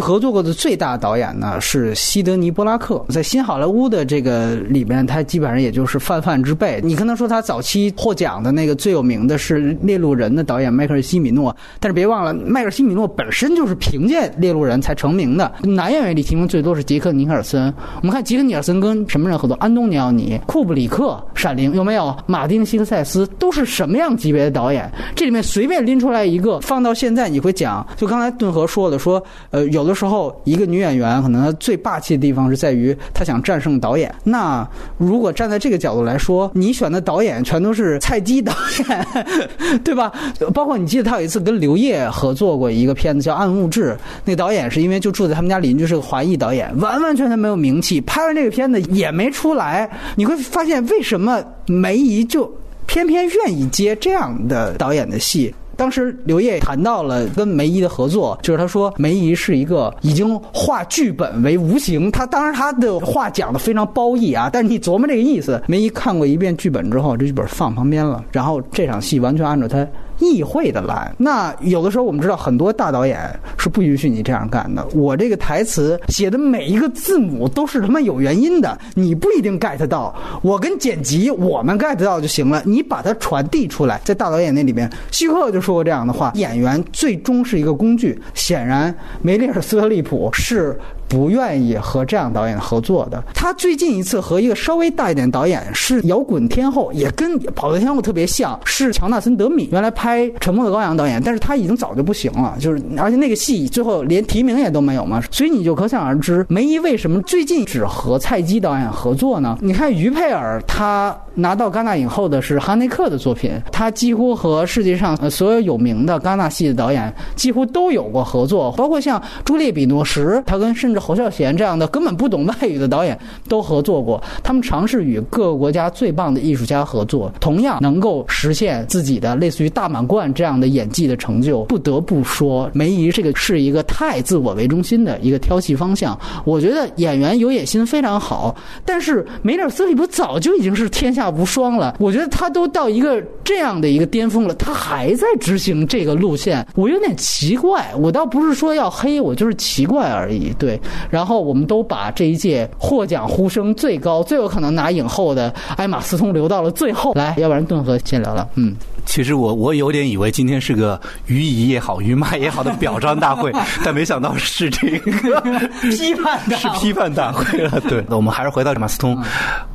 [0.00, 6.80] 合作过的最大导演呢是西德尼·波拉克，在新好莱坞的这个里面，他基本上也就是泛泛之辈。
[6.82, 15.50] 你可能说他早期获奖的那个最有名的是《猎鹿人》的导演迈克尔·西米诺，但是别忘了，迈克尔·西米诺本身就是凭借《猎鹿人》才成名的。
[15.74, 17.72] 男演员里提名最多是杰克·尼克尔森。
[18.00, 19.56] 我们看杰克·尼克尔森跟什么人合作？
[19.60, 22.16] 安东尼奥尼、库布里克、《闪灵》有没有？
[22.26, 24.90] 马丁·希克塞斯都是什么样级别的导演？
[25.14, 34.12] 这里面随便拎出来一个，放到现在你会讲，就刚才顿河说的，说呃，有的时候一个女演员可能她最霸气的地方是在于她想战胜导演。
[34.24, 34.66] 那
[34.98, 38.52] 如果站在这个角度来说，你选的导演全都是菜鸡导
[38.88, 39.06] 演，
[39.84, 40.12] 对吧？
[40.52, 43.92] 包括你记得他有一次跟刘烨合作过一个片子叫《暗物质》，
[44.24, 49.88] 那导演是因为就住在他们家邻居，是个华裔导演，完完全全没有名气，拍完这个片子也没出来。
[50.16, 52.52] 你会发现为什么梅姨就
[52.86, 55.54] 偏偏愿意接这样的导演的戏？
[55.76, 69.86] 当时刘烨谈到了跟梅姨的合作，就是他说梅姨是一个已经化剧本为无形，他当然他的话讲的非常褒义啊，但是你琢磨这个意思，梅姨看过一遍剧本之后，这剧本放旁边了，然后这场戏完全按照他。
[70.20, 73.18] 议会的来，那有的时候我们知道很多大导演
[73.58, 74.86] 是不允许你这样干的。
[74.94, 80.14] 我这个台词写的每一个字母都是他妈有原因的，你不一定 get 到。
[80.42, 84.00] 我跟剪辑我们 get 到就行了，你把它传递出来。
[84.04, 88.20] 在大导演那里边，希克就说过这样的话：演员最终是一个工具。
[88.34, 90.78] 显然，梅丽尔·斯特利普是。
[91.10, 93.20] 不愿意和这样导演合作的。
[93.34, 99.68] 他最近一次和一个稍微大一点导演是摇滚天后，也跟跑的天后特别像，是乔纳森·德米。
[99.72, 105.22] 原来拍《拍沉默的羔羊》导演，但是他已经早就不行了，就是而且那个戏最后连提名也都没有嘛。
[105.30, 109.56] 所以你就可想而知，梅姨为什么最近只和蔡基导演合作呢？
[109.60, 121.00] 你看于佩尔，他拿到戛纳影后的是哈内克的作品，他几乎和世界上所有有名的戛纳系的导演几乎都有过合作，包括像朱列比诺什，他跟甚至。
[121.00, 131.64] 侯孝贤这样的根本不懂外语的导演都合作过，他们尝试与各个国家最棒的艺术家合作，同样能够实现自己的类似于大满贯这样的演技的成就。
[131.64, 136.16] 不得不说，梅姨这个是一个太自我为中心的一个挑戏方向。
[136.44, 141.96] 我觉得演员有野心非常好，但是梅尔斯里普早就已经是天下无双了。
[141.98, 147.90] 我觉得他都到一个这样的一个巅峰了，他还在执行这个路线，我有点奇怪。
[147.96, 150.52] 我倒不是说要黑，我就是奇怪而已。
[150.58, 150.80] 对。
[151.08, 157.12] 然后我们都把这一届获奖呼声最高、最有可能拿影后的艾玛斯通留到了最后。
[157.14, 158.48] 来，要不然顿河先聊聊。
[158.54, 163.52] 嗯，其实我我有点以为今天是个于姨也好、于妈也好的表彰大会，
[163.84, 165.40] 但没想到是这个
[165.90, 167.80] 批判是批判大会了。
[167.88, 169.18] 对，那我们还是回到艾玛斯通，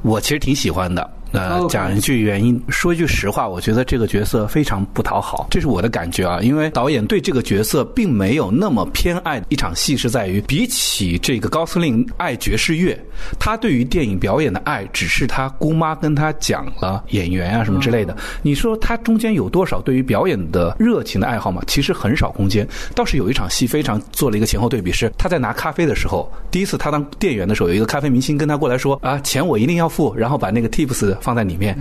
[0.02, 1.10] 我其实挺喜欢的。
[1.36, 6.40] 呃，讲一句原因，说一句实话，我觉得这个角色非常不讨好，这是我的感觉啊。
[6.42, 9.44] 因为导演对这个角色并没有那么偏爱。
[9.50, 12.98] 一场戏是在于，比起这个高司令爱爵士乐，
[13.40, 18.16] 他对于电影表演的爱，只是他姑妈跟他讲了演员啊什么之类的。
[18.42, 21.62] 你说他中间有多少对于表演的热情的爱好吗？
[21.68, 22.68] 其实很少空间。
[22.96, 31.16] 倒是有一场戏非常做了一个前后对比，是他在拿咖啡的时候，第一次他当店员的时候，有一个咖啡明星跟他过来说啊，钱我一定要付，然后把那个 tips。
[31.26, 31.76] 放在里面。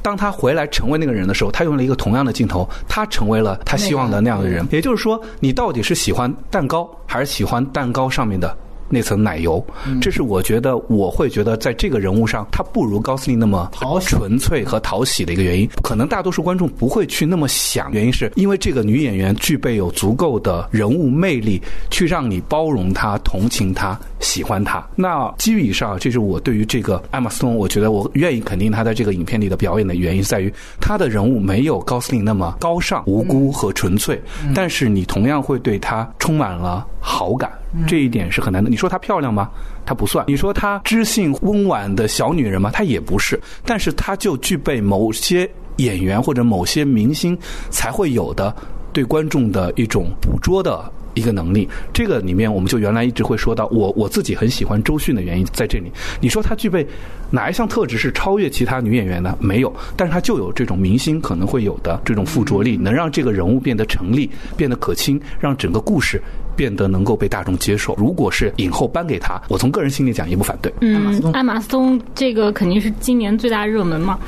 [0.00, 4.66] 当他回来成为那个人的时候，他用了一个同样的镜头，他成为了他希望的那样的人。
[4.70, 8.56] 也就是说，你到底是喜欢蛋糕，还是喜欢蛋糕上面的？
[8.90, 9.62] 那层奶油，
[10.00, 13.70] 这是我觉得我会觉得在这个人物上，他不如高司令那么
[14.00, 15.68] 纯粹和讨喜的一个原因。
[15.82, 24.86] 可能大多数观众不会去那么想，原因是因为这个女演员具备有足够的人物魅力，去让你包容她、同情她、喜欢她。
[24.96, 34.20] 那基于以上，这是我对于这个艾玛斯通，我觉得我愿意肯定她在这个影片里的表演的原因，在于她的人物没有高司令那么高尚、无辜和纯粹，
[34.54, 37.50] 但是你同样会对她充满了好感。
[37.86, 38.70] 这一点是很难的。
[38.70, 39.50] 你说她漂亮吗？
[39.84, 40.24] 她不算。
[40.26, 42.70] 你说她知性温婉的小女人吗？
[42.72, 43.38] 她也不是。
[43.64, 47.38] 但是她就具备某些演员或者某些明星
[47.70, 48.54] 才会有的
[48.90, 51.68] 对观众的一种捕捉的一个能力。
[51.92, 55.90] 这个里面，我们就原来一直会说到，我我自己很喜欢周迅的原因在这里。
[56.20, 56.86] 你说她具备
[57.30, 59.36] 哪一项特质是超越其他女演员的？
[59.40, 59.74] 没有。
[59.96, 66.22] 但是她就有这种明星可能会有的这种附着力，能让这个人物变得成立，变得可亲，让整个故事。
[66.58, 67.94] 变得能够被大众接受。
[67.96, 70.72] 如果是影后颁给他，我从个人心里讲也不反对。
[70.80, 74.18] 嗯，艾玛斯通这个肯定是今年最大热门嘛。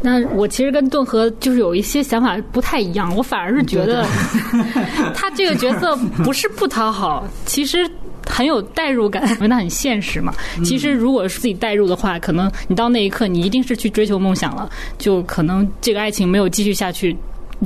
[0.00, 4.06] 那我其实跟顿河就是有一些想法不太一样，我反而是觉得
[5.12, 7.90] 他这个角色不是不讨好，其实。
[8.26, 10.32] 很有代入感，因为它很现实嘛。
[10.62, 17.16] 其实如果是自己代入的话，可能你到那一刻，你一定是去追求梦想了，就可能这个爱情没有继续下去。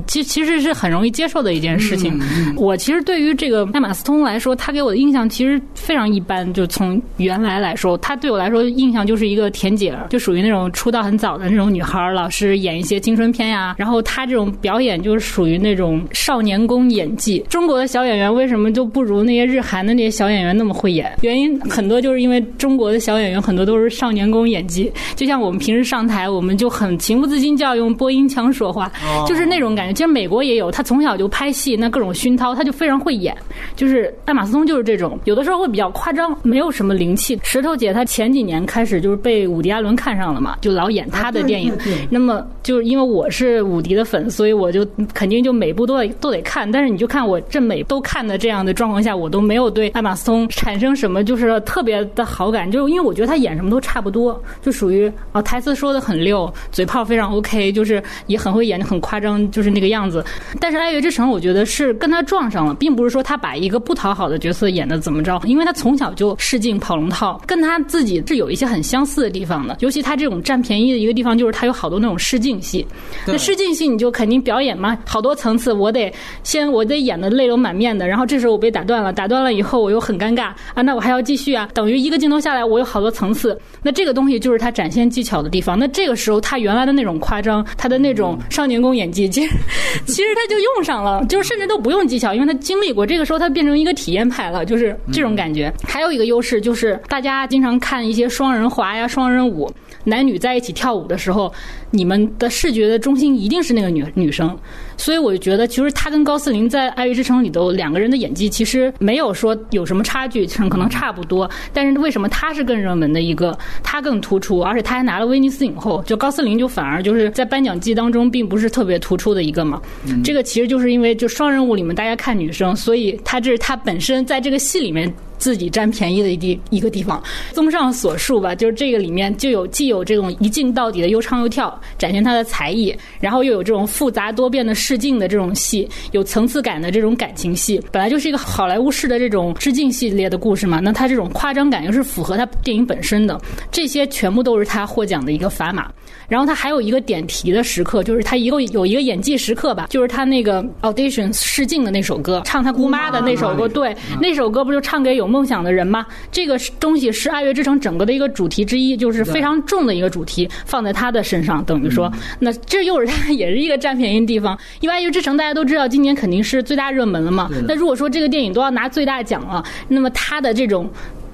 [0.07, 2.20] 其其实是很容易接受的一件事情。
[2.57, 6.52] 我其实对于这个艾玛斯通来说，他给我的印象其实非常一般。
[6.52, 13.74] 就从原来来说，他对我来说印象就是一个甜姐儿，就属于那种出道很早的那种女孩儿，老是演一些青春片呀。
[13.78, 17.44] 然后她这种表演就是属于那种少年宫演技。
[17.48, 21.12] 中国的小演员为什么就不如那些日韩的那些小演员那么会演？
[21.22, 24.92] 原因很多就是因为中国的小演员很多都是少年宫演技。
[25.14, 28.90] 就像我们平时上台，我们就很情不自禁就要用播音腔说话，
[29.26, 29.92] 就是那种感觉。
[29.92, 33.36] 其实美国也有，他从小就拍戏，那各种熏陶，他就非常会演。
[33.76, 37.38] 就是艾玛斯通就是这种，有的时候会比较夸张，没有什么灵气。
[37.42, 41.72] 石头姐她前几年开始就是被伍迪·艾伦看上了嘛，就老演他的电影。
[42.10, 46.70] 那么就是因为我是伍迪的粉，所以我就肯定就每部都得都得看。
[46.70, 60.24] 但是你就看我这每都看的这样的状况下，我都没有对艾玛斯通产生什么就是特别的好感，就是因为我觉得他演什么都差不多，就属于啊台词说的很溜，嘴炮非常 OK，就是也很会演，很夸张，就是那个样子。
[60.60, 69.76] 但是《爱乐之城》我觉得是跟他撞上了，并不是说他把一个不讨好的角色演的怎么着，因为他从小就试镜跑龙套，跟他自己是有一些很相似的地方的。
[69.80, 72.87] 尤其他这种占便宜的一个地方，就是他有好多那种试镜戏。
[73.26, 76.12] 那试镜戏你就肯定表演嘛，好多层次，我得
[76.44, 83.58] 先我得演的泪流满面的，然后这时候我被打断了，打断了以后我又很尴尬啊，那我还要继续啊，等于一个镜头下来我有好多层次。
[83.82, 85.78] 那这个东西就是他展现技巧的地方。
[85.78, 89.54] 那这个时候他原来的那种夸张，他的那种少年宫演技，其实
[90.07, 93.07] 其实他就用上了，就是甚至都不用技巧，因为他经历过。
[93.07, 95.72] 这个时候他变成一个体验派了，就是这种感觉。
[95.87, 99.70] 还有一个优势就是大家经常看一些双人滑呀、双人舞。
[100.04, 101.52] 男女在一起跳舞的时候，
[101.90, 104.56] 你们的视觉的中心一定是那个女女生，
[104.96, 111.50] 所以我就觉得，其实她跟高斯林在《爱乐之城》里头两个人的演技其实没有说有什么差距，可能差不多。
[111.72, 119.80] 但是为什么她是更热门的一个，她更突出，而且她还拿了威尼斯影后，就高斯林就反而就是在颁奖季当中并不是特别突出的一个嘛。
[120.22, 125.12] 这个其实就是因为就双人舞里面大家看女生，所以她这是她本身在这个戏里面。
[125.44, 127.22] 自己占便宜的一地一个地方。
[127.52, 137.78] 综上所述吧，就是这个里面就有既有这种一镜到底的又唱又跳，展现他的才艺，然后又有这种复杂多变的试镜的这种戏，有层次感的这种感情戏。
[137.92, 143.38] 本来就是一个好莱坞式的这种致敬系列的故事嘛，那他这种夸张感又是符合他电影本身的，
[143.70, 145.92] 这些全部都是他获奖的一个砝码。
[146.26, 156.06] 然后他还有一个点题的时刻，就是他一个有一个演技时刻吧，就是他那个 audition 试镜的那首歌，唱他姑妈的那首歌，对，那首歌不就唱给有梦想的人吗？
[156.30, 164.56] 这个东西是《爱乐之城》整个的一个主题之一，就是非常重的一个主题，放在他的身上，等于说，那这又是他也是一个占便宜的地方。
[164.78, 167.50] 因为《爱乐之城》大家都知道，今年肯定是最大热门了嘛。
[167.66, 170.88] 那如果说这个电影都要拿最大奖了，那么他的这种。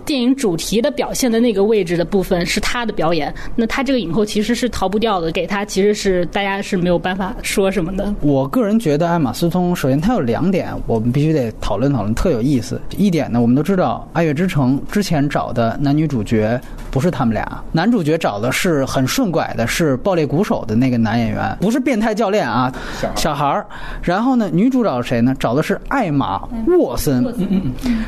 [0.04, 8.14] 电影主题的表现的那个位置的部分是他的表演，那他这个影后其实是逃不掉的，给他其实是大家是没有办法说什么的。
[8.20, 12.80] 我个人觉得艾玛斯通，首先他有两点，我们必须得讨论讨论，特有意思。
[12.96, 16.60] 一点呢，我们都知道《爱乐之城》之前找的男女主角
[16.90, 22.72] 不是他们俩，男主角找的是很顺拐的，是爆裂鼓手的那个男演员，不是变态教练啊，
[23.14, 23.66] 小孩儿。
[24.02, 25.34] 然后呢，女主找谁呢？
[25.38, 27.24] 找的是艾玛沃森，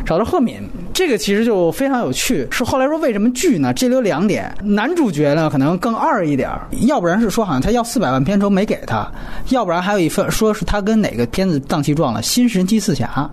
[0.05, 0.57] 找的赫敏。
[0.93, 2.03] 这个其实就非常。
[2.03, 3.73] 有趣，是后来说为什么剧呢？
[3.73, 6.51] 这里有两点，男主角呢可能更二一点，
[6.89, 9.09] 要不然是说好像他要四百万片酬没给他，
[9.51, 13.31] 要不然还有一份说是他跟哪个片子档期撞了，《新神奇四侠》啊，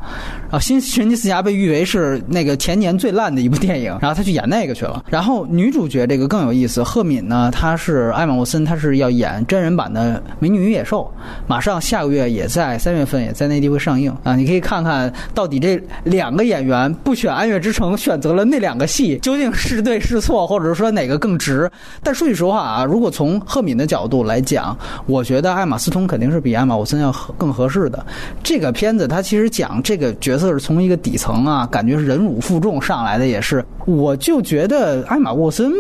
[0.60, 5.04] 《新神奇四侠》被誉为是那个前年最烂的一部电影，然后他去演那个去了。
[5.10, 11.12] 然后女主角这个更有意思，赫敏呢，她是艾玛沃森，她是要演真人版的《美女与野兽》，
[11.48, 18.39] 马上下个月也在三月份也在内地会上映啊，你可以看看到底这两个演员不选《安乐之城》，选择了。
[18.46, 21.70] 那两个戏究竟是对是错，或者说哪个更值？
[22.04, 28.06] 但说句实话啊，如果从赫敏的角度来讲，我觉得艾玛斯通肯定是比艾玛沃森要更合适的。
[28.44, 33.64] 这个片子它其实讲这个角色是从一个底层啊，感觉是忍辱负重上来的，也是。
[33.86, 35.72] 我就觉得艾玛沃森。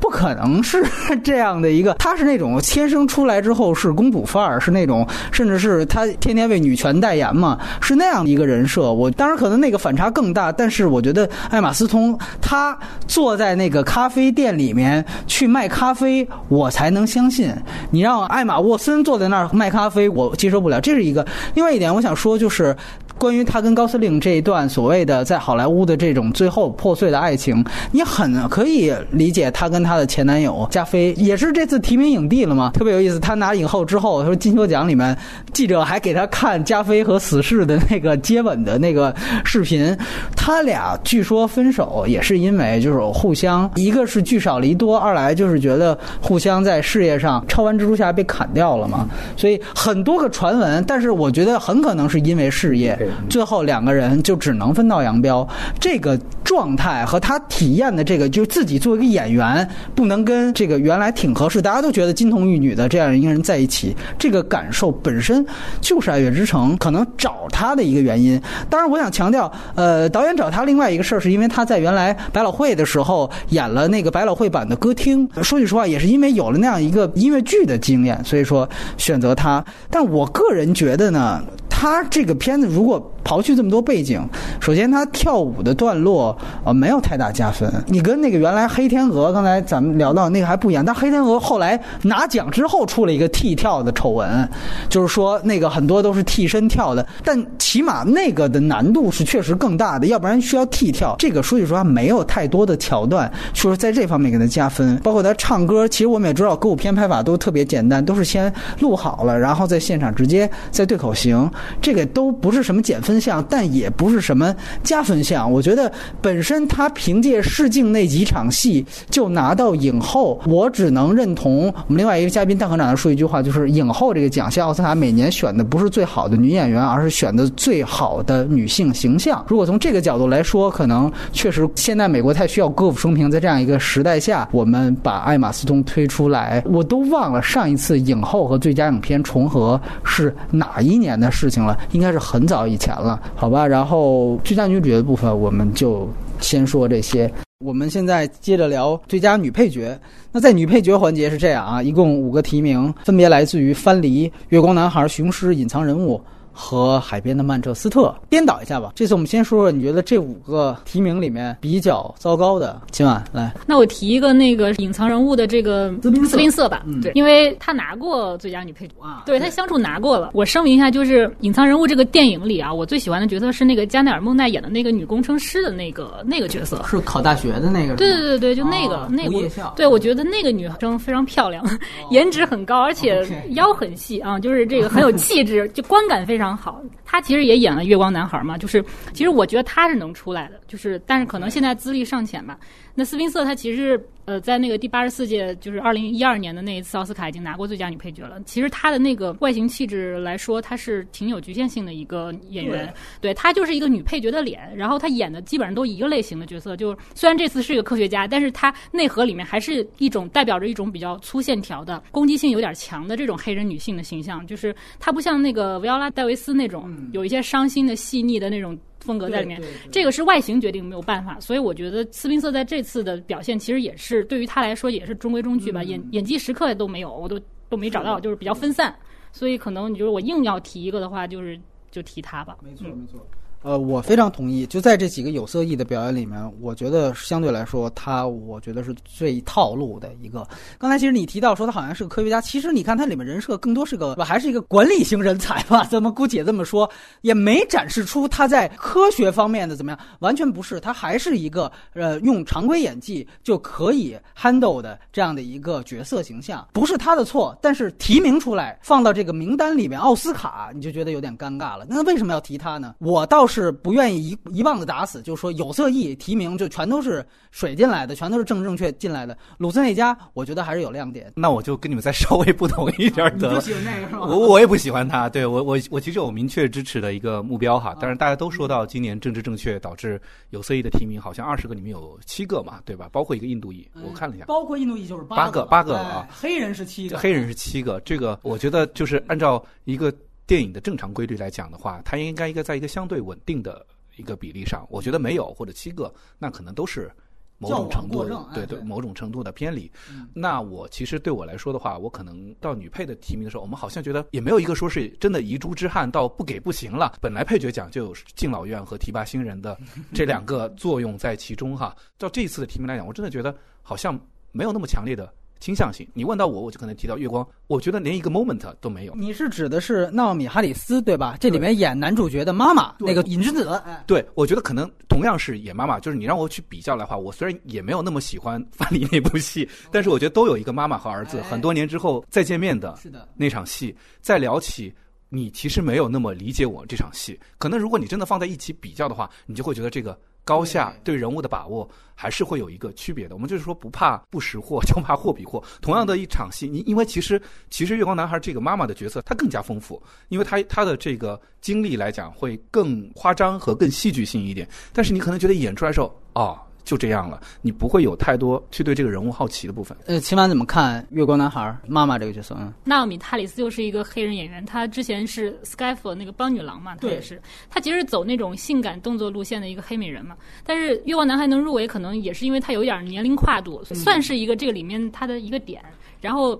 [0.00, 0.84] 不可能是
[1.24, 8.92] 这样的一个，她是那种天生出来之后是公主范儿，是那种甚至是她天天为女权代言嘛，是那样一个人设。
[8.92, 17.52] 我当然可能那个反差更大，但是我觉得艾玛斯通她坐在那个咖啡店里面去卖咖啡，我才能相信。
[17.90, 20.80] 你让艾玛沃森坐在那儿卖咖啡，我接受不了。
[20.80, 21.26] 这是一个。
[21.54, 22.76] 另外一点，我想说就是。
[23.18, 33.18] 关于他跟高司令这一段所谓的在好莱坞的这种最后破碎的爱情，你很可以理解他跟他的前男友加菲也是这次提名影帝了嘛，特别有意思。
[33.18, 35.16] 他拿影后之后，他说金球奖里面
[35.52, 39.96] 记者还给他看加菲和死侍的那个接吻的那个视频，
[40.36, 52.96] 他俩据说分手也是因为就是互相，一个是聚少离多，二来就是觉得互相在事业上超完蜘蛛侠被砍掉了嘛，所以很多个传闻，但是我觉得很可能是因为事业，
[53.28, 55.46] 最后两个人就只能分道扬镳。
[55.80, 65.44] 这个状态和他体验的这个，就是自己作为一个演员，不能跟这个原来挺合适，大家都觉得金童玉女的这样一个人在一起，这个感受本身
[65.80, 68.40] 就是《爱乐之城》可能找他的一个原因。
[68.70, 75.28] 当然，我想强调，呃，导演找他另外一个事儿，是因为他在原来百老汇的时候演了那个百老汇版的歌厅。
[75.42, 79.64] 说句实话，也是因为有了那样一个音乐剧的经验，所以说选择他。
[79.90, 84.22] 但我个人觉得呢，他这个片子如果 Philip 刨去这么多背景，
[84.60, 87.68] 首先他跳舞的段落呃没有太大加分。
[87.88, 94.48] 你跟那个原来黑天鹅，刚才咱们聊到那个还不一样，但黑天鹅后来拿奖之后出了一个替跳的丑闻，
[94.88, 101.16] 就是说那个很多都是替身跳的，但起码那个的难度是确实更大的，要不然需要替跳。
[101.18, 104.96] 这个说句实话没有太多的桥段，说在这方面给他加分。
[104.98, 111.50] 包括他唱歌，其实我们也知道歌舞片拍法都特别简单，都是先录好了，然后在现场直接再对口型，
[111.80, 115.50] 这个都不是什么减分项，但也不是什么加分项。
[115.50, 115.90] 我觉得
[116.20, 129.44] 本身他凭借试镜那几场戏就拿到影后，我只能认同我们另外一个嘉宾邓行长说一句话，就是影后这个奖项，奥斯卡每年选的不是最好的女演员，而是选的最好的女性形象。
[129.48, 143.66] 如果从这个角度来说，可能确实现在美国太需要歌舞升平，在这样一个时代下，我们把艾玛斯通推出来，我都忘了上一次影后和最佳影片重合是哪一年的事情了，应该是很早以前了，好吧？
[143.66, 146.08] 然后最佳女主角的部分，我们就
[146.40, 147.30] 先说这些。
[147.64, 149.98] 我们现在接着聊最佳女配角。
[150.30, 156.18] 那在女配角环节是这样啊，一共五个提名，分别来自于《藩篱》《月光男孩》《雄狮》《隐藏人物》。
[156.56, 158.14] 和海边的曼彻斯特。
[158.30, 158.92] 颠倒一下吧。
[158.94, 162.78] 这次我们先说说，你觉得这五个提名里面比较糟糕的？
[162.90, 168.94] 今晚来，那我提一个那个隐藏人物的这个斯宾瑟吧，对，因为他拿过最佳女配角。
[169.00, 170.30] 啊对他相处拿过了。
[170.34, 177.94] 我声明一下，就是隐藏人物这个电影里啊，我最喜欢的角色是那个加奈尔·孟奈演的那个女工程师的那个那个角色，是考大学的那个。
[177.96, 179.48] 对对对对，就那个、哦那个。
[179.74, 181.64] 对我觉得那个女生非常漂亮，
[182.10, 186.80] 颜值很高，而且腰很细啊，就是这个很有气质， 就观感非常刚好。
[187.06, 188.84] 她其实也演了《月光男孩》嘛，就是
[189.14, 192.58] 其实我觉得他是能出来的，就是但是可能现在资历尚浅吧。
[192.98, 198.40] 那斯宾瑟他其实呃在那个第八十四届就是二零一二年的那一次奥斯卡已经拿过最佳女配角了。
[198.46, 202.92] 其实他的那个外形气质来说，她是挺有局限性的一个演员。
[203.20, 206.74] 对她就是一个女配角的脸，然后她演的基本上都一个类型的角色。
[206.74, 214.44] 就虽然这次是一个科学家，但是她内核里面还是一种代表着一种比较粗线条的、攻击性有点强的这种黑人女性的形象。
[214.46, 218.78] 就是她不像那个维奥拉戴维斯那种有一些伤心的、细腻的那种。
[218.98, 221.38] 风格在里面，这个是外形决定，没有办法。
[221.38, 227.38] 所以我觉得斯宾瑟在这次的表现，其实也是对于他来说也是中规中矩吧，演演技时刻都没有，我都
[227.68, 228.92] 都没找到，就是比较分散。
[229.30, 231.56] 所以可能你就是我硬要提一个的话，就是
[231.92, 232.56] 就提他吧。
[232.64, 233.24] 没错，没错。
[233.62, 234.64] 呃，我非常同意。
[234.66, 240.46] 就在这几个有色艺的表演里面，我觉得相对来说，他我觉得是最套路的一个。
[240.78, 245.82] 刚才其实你提到说他好像是个科学家，其实你看他里面人设更多是个还是一个管理型人才吧？
[245.90, 246.88] 咱们姑且这么说，
[247.22, 250.78] 也没展示出他在科学方面的怎么样，完全不是。
[250.78, 257.56] 他还是一个呃用常规演技就可以 handle 的这样的一个角色形象，不是他的错。
[257.60, 261.86] 但是提名出来放到这个名单里面，奥斯卡你就觉得有点尴尬了。
[261.88, 262.94] 那为什么要提他呢？
[262.98, 269.36] 我倒是不愿意一一棒子打死，就是说有色裔提名就全都是水进来的，全都是正正确进来的。
[269.58, 271.32] 鲁斯内加我觉得还是有亮点。
[271.36, 273.60] 那我就跟你们再稍微不同一点得了。
[273.60, 280.20] 喜欢那个是吧我我也不喜欢他，对我我我其实有明确支持的一个目标哈，但是大家都说到今年政治正确导致
[280.50, 283.08] 有色裔的提名好像二十个里面有七个嘛，对吧？
[283.12, 290.12] 包括一个印度裔，我看了一下，包括印度裔就是八个个，八个啊哎黑人是七个，黑人是七个，这个我觉得就是按照一个
[290.46, 293.84] 电影的正常规律来讲的话，它应该一个在一个相对稳定的
[294.16, 297.10] 一个比例上，我觉得没有或者七个，那可能都是。
[297.58, 298.22] 某种程度
[298.52, 299.90] 对对，对某种程度的偏离。
[300.10, 307.14] 嗯那我其实对我来说的话，我可能到女配的提名的时候，我们好像觉得也没有一个说是真的遗珠之憾到不给不行了。
[307.18, 309.74] 本来配角奖就有敬老院和提拔新人的
[310.12, 311.96] 这两个作用在其中哈。
[312.18, 314.20] 照这一次的提名来讲，我真的觉得好像
[314.52, 316.06] 没有那么强烈的倾向性。
[316.14, 319.14] 你问到我，我就可能提到月光，我觉得连一个 moment 都没有。
[319.14, 321.36] 你是指的是纳奥米哈里斯对吧？
[321.40, 323.68] 这里面演男主角的妈妈，那个隐之子。
[323.84, 334.94] 哎对，我觉得可能同样是演妈妈，就是你让我去比较的话，我虽然也没有那么喜欢范蠡那部戏，但是我觉得都有一个妈妈和儿子哎很多年之后再见面的是的，那场戏，再聊起。
[335.28, 343.34] 你其实没有那么理解我这场戏，可能如果你真的放在一起比较的话，你就会觉得这个高下对人物的把握还是会有一个区别的。
[343.34, 345.62] 我们就是说不怕不识货，就怕货比货。
[345.82, 354.66] 同样的一场戏，你因为其实其实月光男孩这个妈妈的角色她更加丰富，因为她她的这个经历来讲会更夸张和更戏剧性一点。
[354.92, 359.94] 但是你可能觉得演出来的时候，哦，就这样了，你不会有太多去对这个人物好奇的部分。
[360.06, 362.56] 呃，秦晚怎么看月光男孩妈妈这个角色？
[362.60, 370.36] 嗯，纳奥米·哈里斯又是一个黑人演员，她之前是 Skyfall 那个邦女郎嘛，她也是，她其实走那种性感动作路线的一个黑美人嘛。
[370.64, 375.84] 但是《月光男孩》能入围，可能也是因为他有点年龄跨度，算是一个这个里面他的一个点。
[376.20, 376.58] 然后。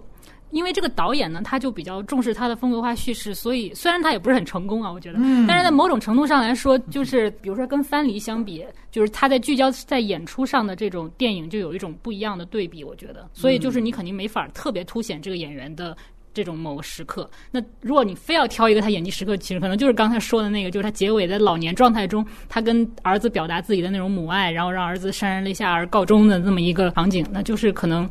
[0.51, 15.97] 因为这个导演呢，他就比较重视他的风格化叙事，所以虽然他也不是很成功啊，我觉得，但是在某种程度上来说，就是比如说跟藩篱相比，就是他在聚焦在演出上的这种电影，就有一种不一样的对比，我觉得，所以就是你肯定没法特别凸显这个演员的。
[16.35, 28.07] 这种某个时刻，那如果你非要挑一个他演技时刻，其实可能就是刚才说的那个，就是他结尾在老年状态中，他跟儿子表达自己的那种母爱，然后让儿子潸然泪下而告终的这么一个场景，那就是可能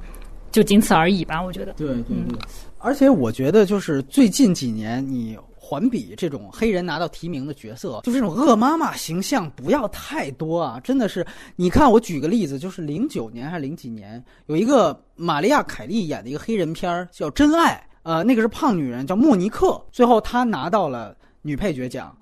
[0.56, 1.74] 就仅此而已吧，我觉得。
[1.74, 2.40] 对对对。
[2.78, 10.80] 而且我觉得，就是最近几年，你环比这种黑人拿到提名的角色，就是这种恶妈妈形象不要太多啊！
[10.82, 11.28] 真的是，
[11.58, 22.16] 你看，我举个例子，就是零九年还是零几年，有一个玛利亚凯莉演的一个黑人片儿叫《真爱》，呃，那个是胖女人，叫莫尼克，最后她拿到了女配角奖。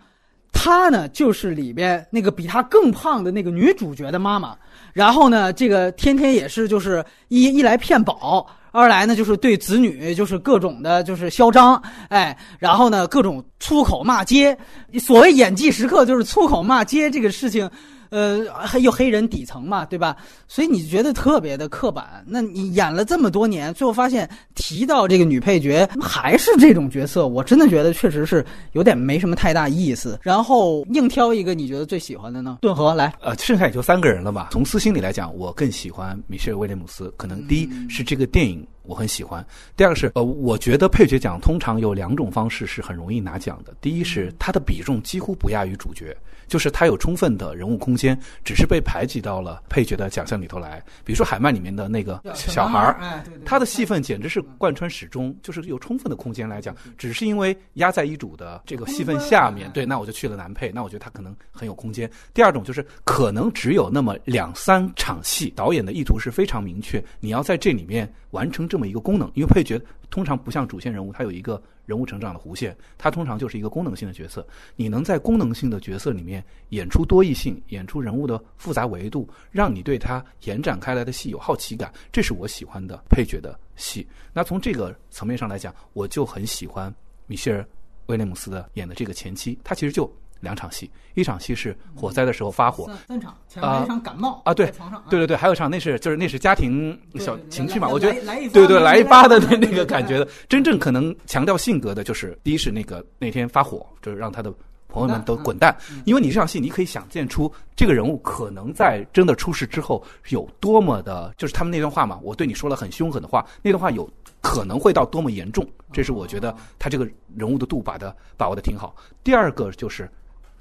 [0.53, 4.55] 她呢，就是里边那个比她更胖的那个女主角的妈妈。
[4.93, 14.57] 然后呢，这个天天也是就是一一来骗保，二来呢就是对子女就是各种的就是嚣张，哎，然后呢各种粗口骂街。
[14.99, 17.69] 所谓演技时刻就是粗口骂街这个事情。
[18.14, 20.16] 呃，还有黑人底层嘛，对吧？
[20.47, 22.24] 所以你觉得特别的刻板。
[22.28, 30.20] 那你演了这么多年，最后发现提到这个女配角还是这种角色，我真的觉得确实是有点没什么太大意思。
[30.22, 32.59] 然后硬挑一个你觉得最喜欢的呢？
[32.61, 34.49] 顿河来，呃，剩下也就三个人了吧。
[34.51, 37.11] 从私心里来讲，我更喜欢米歇尔·威廉姆斯。
[37.18, 39.43] 可能第一是这个电影我很喜欢，
[39.76, 43.74] 第二个是呃，我觉得配角奖通常有两种方式是很容易拿奖的。
[43.82, 46.16] 第一是它的比重几乎不亚于主角。
[46.53, 50.79] 就是他有充分的人物空间，只是被排挤到了配角的奖项里头来。
[51.03, 56.75] 比如说《海曼》里面的那个小孩儿，他的戏份简直是贯穿始终，就是有充分的空间来讲。
[56.95, 62.07] 只是因为压在一主的这个戏份下面，对，那我就去了男配，那我觉得他可能很有空间。
[62.35, 69.81] 第二种就是可能只有那么两三场戏，导演的意图是非常明确，你要在这里面完成这么一个功能，因为配角
[70.11, 71.59] 通常不像主线人物，他有一个。
[71.86, 74.45] 人物成长的弧线，它通常就是一个功能性的角色。
[74.75, 84.07] 你能在功能性的角色里面演出多异性，演出人物的复杂维度，让你对他延展开来的戏有好奇感，这是我喜欢的配角的戏。
[84.34, 86.93] 那从这个层面上来讲，我就很喜欢
[87.27, 87.61] 米歇尔·
[88.05, 90.11] 威廉姆斯的演的这个前妻，他其实就。
[90.43, 104.53] 两场戏，一场戏是火灾的时候发火，三场，前面一场感冒啊，对，床上，对对对，还有一场那是就是那是家庭小情绪嘛，我觉得来对对来一发的那 那个感觉的，真正可能强调性格的就是第一是那个那天发火，就是让他的
[104.89, 114.09] 朋友们都滚蛋，因为你这场戏你可以想见出这个人物可能在真的出事之后有多么的，就是他们那段话嘛，我对你说了很凶狠的话，那段话有
[114.41, 118.93] 可能会到多么严重，这是我觉得他这个人物的度把的把握的挺好。
[119.23, 120.09] 第二个就是。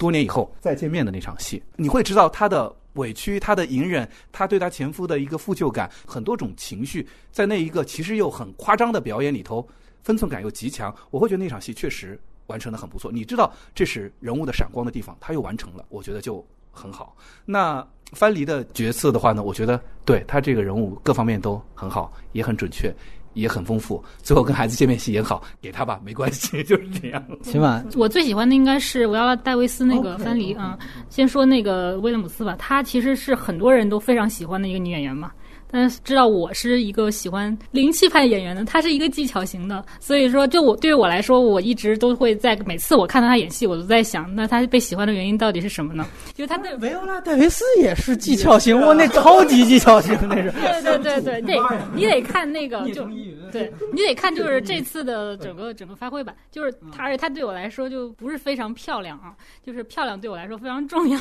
[0.03, 9.65] 多年以后再见面的那场戏，你会知道他的委屈、他的隐忍、他对他前夫的一个负疚感，很多种情绪，在那一个其实又很夸张的表演里头，
[10.03, 10.93] 分寸感又极强。
[11.13, 13.13] 我会觉得那场戏确实完成的很不错。
[13.13, 17.17] 你知道这是人物的闪光的地方，他又完成了，我觉得就很好。
[17.45, 22.93] 那藩篱的角色的话呢，我觉得对他这个人物各方面都很好，也很准确。
[23.35, 27.23] 也很丰富，最后跟孩子见面戏演好，给他吧，没关系， 就是这样。
[27.43, 30.79] 起码，我最喜欢的应该是维奥拉·戴维斯那个分离啊。
[31.09, 35.31] 先说那个威廉姆斯吧，她其实是很多人都非常喜欢的一个女演员嘛。
[35.73, 46.07] 但是知道我是一个喜欢灵气派演员的，他是一个技巧型的，所以说就我对于我来说，我一直都会在每次我看到他演戏，我都在想，那他被喜欢的原因到底是什么呢？
[46.35, 50.53] 就是她的维奥拉·戴维斯也是技巧型，哇，那超级技巧型，那是。
[50.53, 53.05] 对对对对，得你得看那个就
[53.51, 59.33] 对你得看就是这次的整个整个发挥吧，就是他，而且他对我来说就不是非常漂亮啊，
[59.65, 61.19] 就是漂亮对我来说非常重要。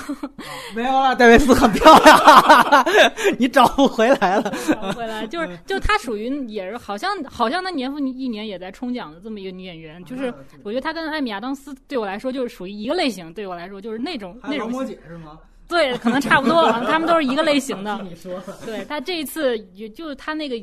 [0.76, 2.86] 维奥拉·戴维斯很漂亮，
[3.40, 4.41] 你找不回来了。
[4.42, 4.94] 了。
[4.94, 10.34] 回来，就是就她属于也是好像好像她年复一年也在冲奖的这么一个女演员，就是
[10.64, 15.40] 我觉得她跟艾米亚当斯对我来说就是属于一个类型，对我来说就是那种那种姐是吗？
[15.68, 17.98] 对，可能差不多， 他们都是一个类型的。
[18.04, 20.56] 你说，对他这一次也就他那个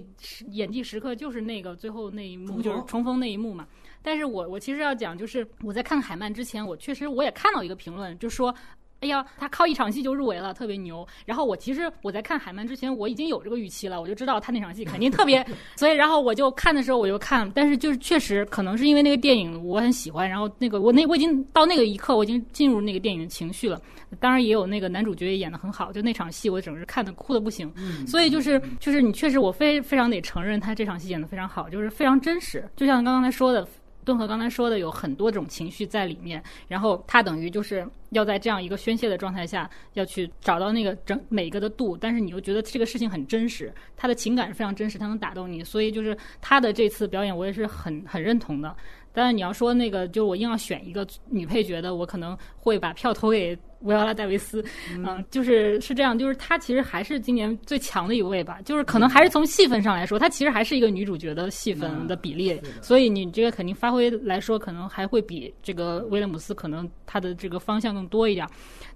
[0.50, 3.66] 演技时刻就是那个最后那一幕，就是重逢那一幕嘛。
[4.02, 8.54] 但是我我其实要讲，就是我在看海曼之前，我确实我也看到一个评论，就说。
[9.00, 11.06] 哎呀，他靠一场戏就入围了，特别牛。
[11.24, 15.46] 然后我其实我在看海曼之前，我已经有这个预期了，我就知道他那场戏肯定特别。
[15.76, 23.80] 所以然后我就看的时候我就看，但是就是确实可能是因为那个电影我很喜欢，然后那个我那我已经到那个一刻我已经进入那个电影的情绪了。
[24.18, 27.72] 当然也有那个男主角也演的很好，就那场戏我整个看的哭的不行。
[28.06, 32.68] 所以就是就是你确实我非非常得承认他这场戏演的非常好，就是非常真实。
[32.74, 33.68] 就像刚刚才说的。
[34.08, 48.74] 顿河刚才说的有很多种情绪在里面，然后他等于就是要在这样一个宣泄的状态下，要去找到那个整每个的度，但是你又觉得这个事情很真实，他的情感是非常真实，他能打动你，所以就是他的这次表演我也是很很认同的。
[49.12, 54.64] 但是你要说那个，就是我硬要选一个女配角的，我可能会把票投给维奥拉戴维斯。
[54.94, 58.58] 嗯，就是是这样，就是她其实还是今年最强的一位吧。
[58.64, 62.60] 就是可能还是从戏份上来说，她其实还是一个女主角的戏份的比例。
[62.82, 68.46] 所以你这个肯定发挥来说，可能还会比这个威廉姆斯可能她的这个方向更多一点。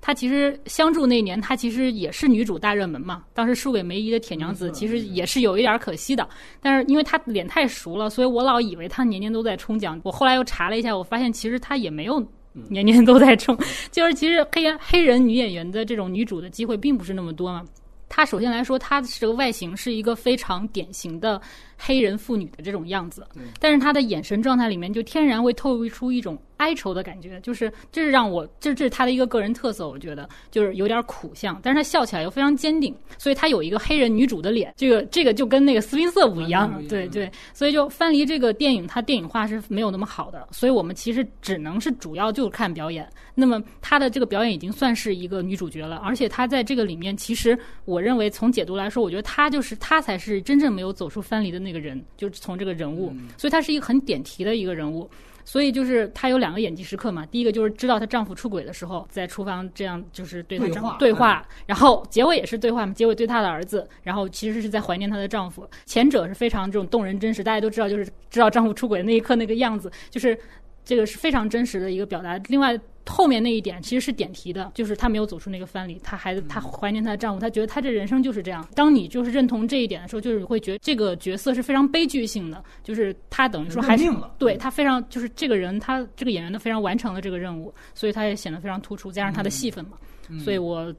[0.01, 3.25] 她其实相助那年，她其实也是女主大热门嘛。
[3.33, 6.29] 当时输给梅姨的铁娘子，其实也是有一点可惜的。
[6.61, 10.01] 但是因为她脸太熟了，所以我老以为她年年都在冲奖。
[10.03, 12.25] 我后来又查了一下，我发现其实她也没有
[12.69, 13.57] 年年都在冲，
[13.91, 17.65] 就是其实黑黑人女演员的这种女主的机会并不是那么多嘛。
[18.09, 21.41] 她首先来说，她这个外形是一个非常典型的
[21.79, 23.27] 黑人妇女的这种样子，
[23.59, 26.39] 但是她的眼神状态里面就天然会透露出一种。
[26.63, 43.09] 哀愁的感觉，就是这是让我这这是他的一个个人特色，我觉得就是有点苦相，但是他笑起来又非常坚定，所以他有一个黑人女主的脸，这个这个就跟那个斯宾塞不一样，对对，所以就翻离这个电影，它电影化是没有那么好的，所以我们其实只能是主要就看表演。
[43.35, 55.09] 那么他的这个表演已经算是一个女主角了，而且他在这个里面，其实我认为从解读来说，我觉得他就是他才是真正没有走出藩篱的那个人，就是从这个人物，所以他是一个很点题的一个人物。
[55.45, 65.69] 所以就是她有两个演技时刻嘛，第一个就是知道她丈夫出轨的时候，在厨房这样就是对她丈夫对话，然后结尾也是对话嘛，结尾对她的儿子，然后其实是在怀念她的丈夫。
[65.85, 70.39] 前者是非常这种动人真实，大家都知道，就是知道丈夫出轨的那一刻那个样子，就是
[70.85, 72.37] 这个是非常真实的一个表达。
[72.49, 72.79] 另外。
[73.05, 78.65] 后面那一点其实是点题的，就是她没有走出那个藩篱，她还她怀念她的丈夫，她觉得她这人生就是这样。
[78.77, 84.05] 当你就是认同这一点的时候，就是你会觉得这个角色是非常悲剧性的，就是她等于说还是
[84.39, 89.99] 对她非常就是这个人，她这个演员都非常完成了这个任务，所以她也显得非常突出，加上她的戏份嘛，
[90.39, 90.95] 所以我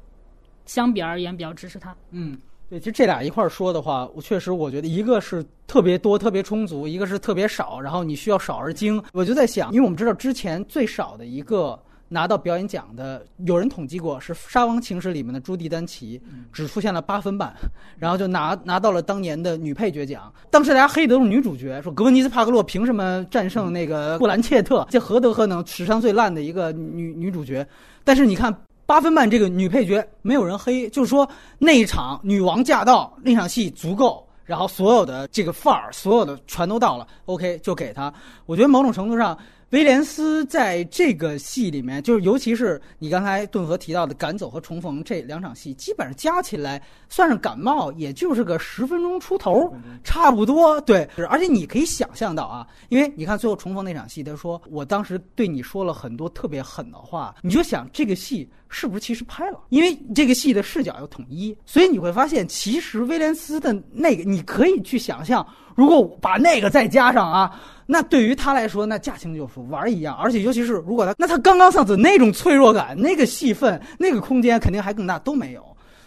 [0.65, 1.95] 相比而言比较支持她。
[2.11, 2.37] 嗯，
[2.69, 9.01] 对，其实这俩一块儿说的话，我确实我觉得一个是特别多、特别充足，一个是特别少，然后你需要少而精。
[9.13, 11.79] 我就在想，因为我们知道之前最少的一个。
[12.09, 17.51] 拿到表演奖的，有人统计过是《沙王情史》里面的朱迪丹奇，只出现了八分半，
[17.97, 20.31] 然后就拿拿到了当年的女配角奖。
[20.51, 24.85] 当时大家黑的都是女主角，说格温妮斯·帕克洛凭什么战胜那个布兰切特？
[24.91, 25.65] 这何德何能？
[25.65, 27.67] 史上最烂的一个女女主角。
[28.03, 28.55] 但是你看
[28.93, 31.27] 八分半这个女配角，没有人黑，就是说
[31.57, 38.13] 那一场女王驾到那场戏足够，然后所有的这个范儿，所有的全都到了，OK 就给她。
[38.45, 39.35] 我觉得某种程度上。
[39.69, 46.79] 威廉斯在这个戏里面，就是尤其是你刚才顿河提到的赶走和重逢这两场戏，基本上加起来
[47.09, 49.73] 算是感冒，也就是个十分钟出头，
[50.03, 50.79] 差不多。
[50.81, 59.59] 对，而且你可以想象到啊，因为你看最后重逢那场戏，他说我当时对你说了很多特别狠的话，你就想这个戏是不是其实拍了？
[59.69, 65.45] 因为这个戏的视角要统一，所以你会发现，其实威廉斯的那个，你可以去想象，
[65.75, 67.51] 如果把那个再加上啊。
[67.85, 70.15] 那对于他来说，那驾轻就熟，玩一样。
[70.15, 75.63] 而且尤其是如果他，那他刚刚上子那种脆弱感、那个戏份、那个空间，肯定还更大，都没有。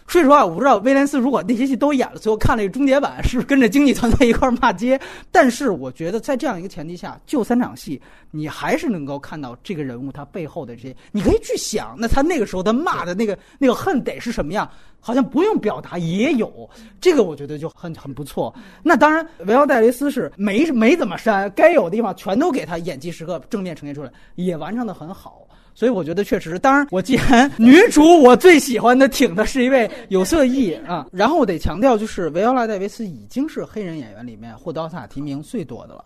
[0.07, 4.97] 说实话，我不知道威廉斯如果那些戏都演了，最后看了一个终结版，是不是跟着经济团队一块骂街？
[5.33, 8.01] 但是我觉得在这样一个前提下，就三场戏，
[8.31, 14.69] 你还是能够看到这个人物他背后的这些，你可以去想，那他那个时候他骂的那个那个恨得是什么样？
[15.01, 16.69] 好像不用表达也有，
[17.01, 18.53] 这个我觉得就很很不错。
[18.81, 25.45] 那当然，维奥戴维斯是没没怎么删，该有的地方全都给他演技时刻正面呈现出来，也完成的很好。
[25.77, 36.03] 所以我觉得确实，当然，我既然女主我最喜欢的挺的是一位有色艺啊， 然后我得强调，就是维奥拉戴维斯已经是黑人演员里面获得奥斯卡提名最多的了，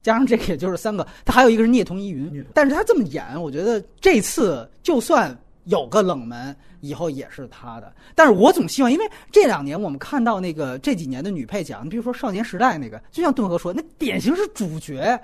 [0.00, 7.92] 加上这个也就是三个，他还有一个是聂童依云，但是他这么演，我觉得这次就算有个冷门，以后也是他的。
[8.14, 15.20] 但是我总希望，因为这两年我们看到那个这几年的女配奖，你比如说《少年时代》那个，就像顿河说，那典型是主角。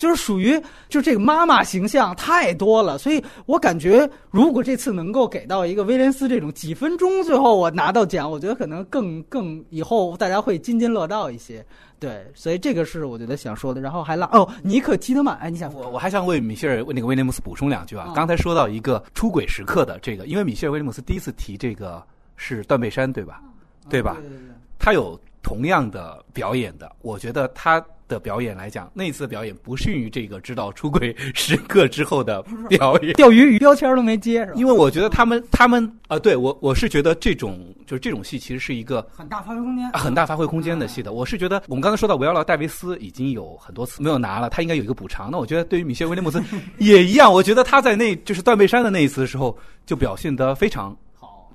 [0.00, 11.62] 就是属于就这个妈妈形象太多了，所以我感觉如果这次能够给到一个威廉斯这种几分钟，最后我拿到奖，我觉得可能更更以后大家会津津乐道一些。
[11.98, 13.80] 对，所以这个是我觉得想说的。
[13.82, 18.06] 然后还拉哦，尼克基德曼，哎，你想我我还想为米歇尔那个威廉姆斯补充两句啊。
[18.08, 22.02] 嗯刚才说到一个出轨时刻的这个，因为米歇尔威廉姆斯第一次提这个
[22.36, 23.42] 是断背山，对吧？
[23.90, 24.16] 对吧？
[24.18, 24.46] 对对对
[24.78, 33.12] 他有同样的表演的，我觉得他的表演来讲，那次的表演不逊于这个知道出轨时刻之后的表演。
[33.14, 34.52] 钓鱼鱼标签都没接是吧？
[34.56, 41.12] 因为我觉得他们他们啊、对我我是觉得这种就是这种戏其实是一个很大发挥空间啊，很大发挥空间的戏的。
[41.12, 45.30] 我是觉得我们刚才说到维奥拉戴维斯已经有很多次没有拿了，他应该有一个补偿。
[45.30, 46.42] 那我觉得对于米歇尔威廉姆斯
[46.78, 50.96] 也一样，我觉得他在那就是断背山的那一次的时候就表现得非常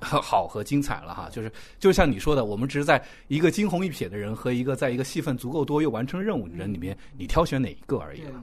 [0.00, 0.46] 好。
[0.46, 8.42] 和精彩了哈，就是就像你说的，我们只是在一个惊鸿一瞥的人和一个在一个戏份足够多又完成任务的人里面，你挑选哪一个而已了。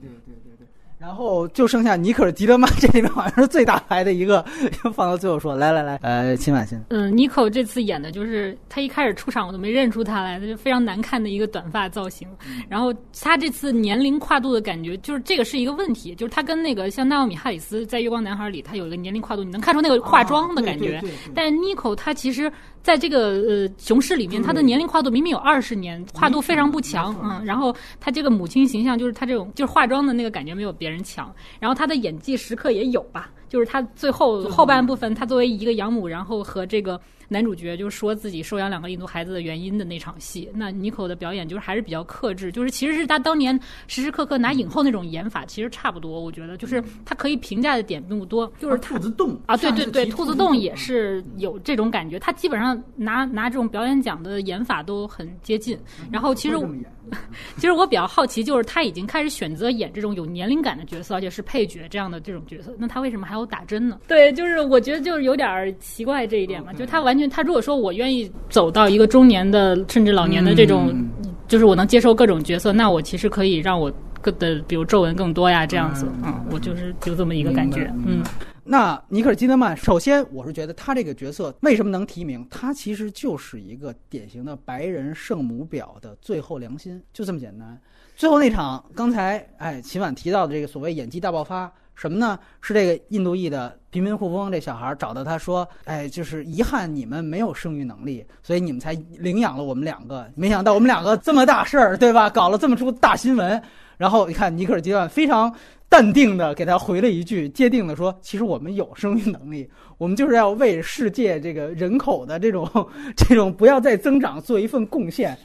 [0.98, 4.42] 然后就剩下尼克尔基德曼，这里面好像是最大牌的一个，
[4.94, 5.54] 放到最后说。
[5.54, 12.26] 来来来，呃，秦婉欣，嗯，妮蔻这次演的就是他一开始出场我都没认出他来，他就非常难看的一个短发造型。
[12.68, 21.02] 然后他这次年龄跨度的感觉，就是这个是一个问题，就是他跟那个像纳奥米哈里斯在《月光男孩》里，他有一个年龄跨度，你能看出那个化妆的感觉。
[21.34, 22.50] 但妮蔻她其实
[22.82, 27.44] 在这个呃熊市里面，他的年龄跨度明明有二十年，跨度非常不强，嗯。
[27.44, 31.34] 然后他这个母亲形象，就是他这种就是化妆的那个感觉没有别人强。
[31.58, 37.00] 然后他的演技时刻也有吧，就是他最后后半部分，他作为一个养母，然后和这个
[37.34, 43.58] 男主角就说自己收养两个印度孩子的原因的那场戏，那妮蔻的表演就是还是比较克制，就是其实是他当年
[43.88, 46.20] 时时刻刻拿影后那种演法，其实差不多。
[46.20, 55.76] 我觉得就是他可以评价的点并不多，就是兔子洞啊，对对对，兔子洞也是有这种感觉，他基本上拿拿这种表演奖的演法都很接近。
[56.12, 56.56] 然后其实
[57.56, 63.98] 其实我比较好奇，就是他已经开始选择演这种有年龄感的角色，而且是配角这样的这种角色，那他为什么还要打针呢？
[64.08, 71.10] 对，就是我觉得就是有点奇怪这一点嘛，就他完全他如果说我愿意走到一个中年的甚至老年的这种，嗯
[71.46, 73.92] 就是我能接受各种角色，那我其实可以让我。
[74.24, 78.24] 个的，比如皱纹更多呀，这样子，嗯，我就是就这么一个感觉，嗯。
[78.64, 82.42] 那尼克尔基德曼，首先我是觉得他这个角色为什么能提名？
[82.48, 87.78] 他其实就是一个典型的白人圣母婊的最后良心，就这么简单。
[88.16, 92.38] 最后那场，刚才哎秦晚提到的这个所谓演技大爆发，什么呢？
[92.60, 100.28] 是这个印度裔的贫民富翁这小孩找到他说：“哎，就是遗憾你们没有生育能力，所以你们才领养了我们两个。
[100.34, 102.28] 没想到我们两个这么大事儿，对吧？
[102.28, 103.62] 搞了这么出大新闻。”
[103.96, 105.54] 然后你看尼克尔基德曼非常
[105.88, 112.68] 淡定的给他回了一句，坚定的说：“其实我们有生育能力，我们就是要为世界这个人口的这种
[113.16, 115.38] 这种不要再增长做一份贡献。”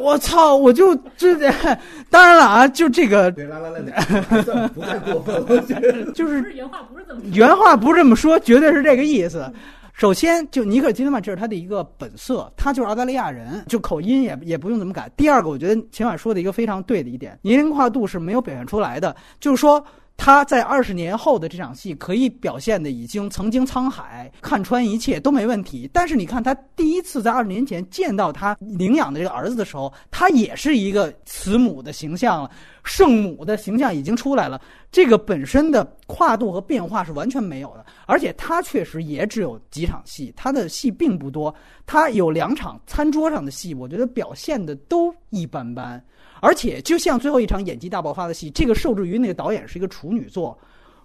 [0.00, 0.54] 我操！
[0.54, 1.34] 我就这，
[2.10, 6.10] 当然了啊，就这个对，来来来来，不太过分，我觉得。
[6.12, 7.30] 就是不是原话不是这么说。
[7.32, 9.50] 原话不是这么说，绝对是这个意思。
[9.92, 15.10] 首先，就尼克基德曼，这是他的一个本色，他就是澳大利亚人，就口音也也不用怎么改。
[15.16, 19.84] 第二个，我觉得秦晚说的一个非常对的一点，年龄跨度是没有表现出来的，就是说。
[20.20, 25.88] 他在二十年后的这场戏可以表现的已经曾经沧海，看穿一切都没问题。
[25.90, 32.50] 但是你看他第一次在二十年前见到他领养的这个儿子的时候，他也是一个慈母的形象了，
[32.82, 34.60] 圣母的形象已经出来了。
[34.90, 41.54] 这个本身的跨度和变化是完全没有的，而且他确实也只有几场戏，他的戏并不多。
[41.86, 46.02] 他有两场餐桌上的戏，我觉得表现的都一般般。
[46.40, 50.56] 而且，就像最后一场演技大爆发的戏，这个受制于那个导演是一个处女座。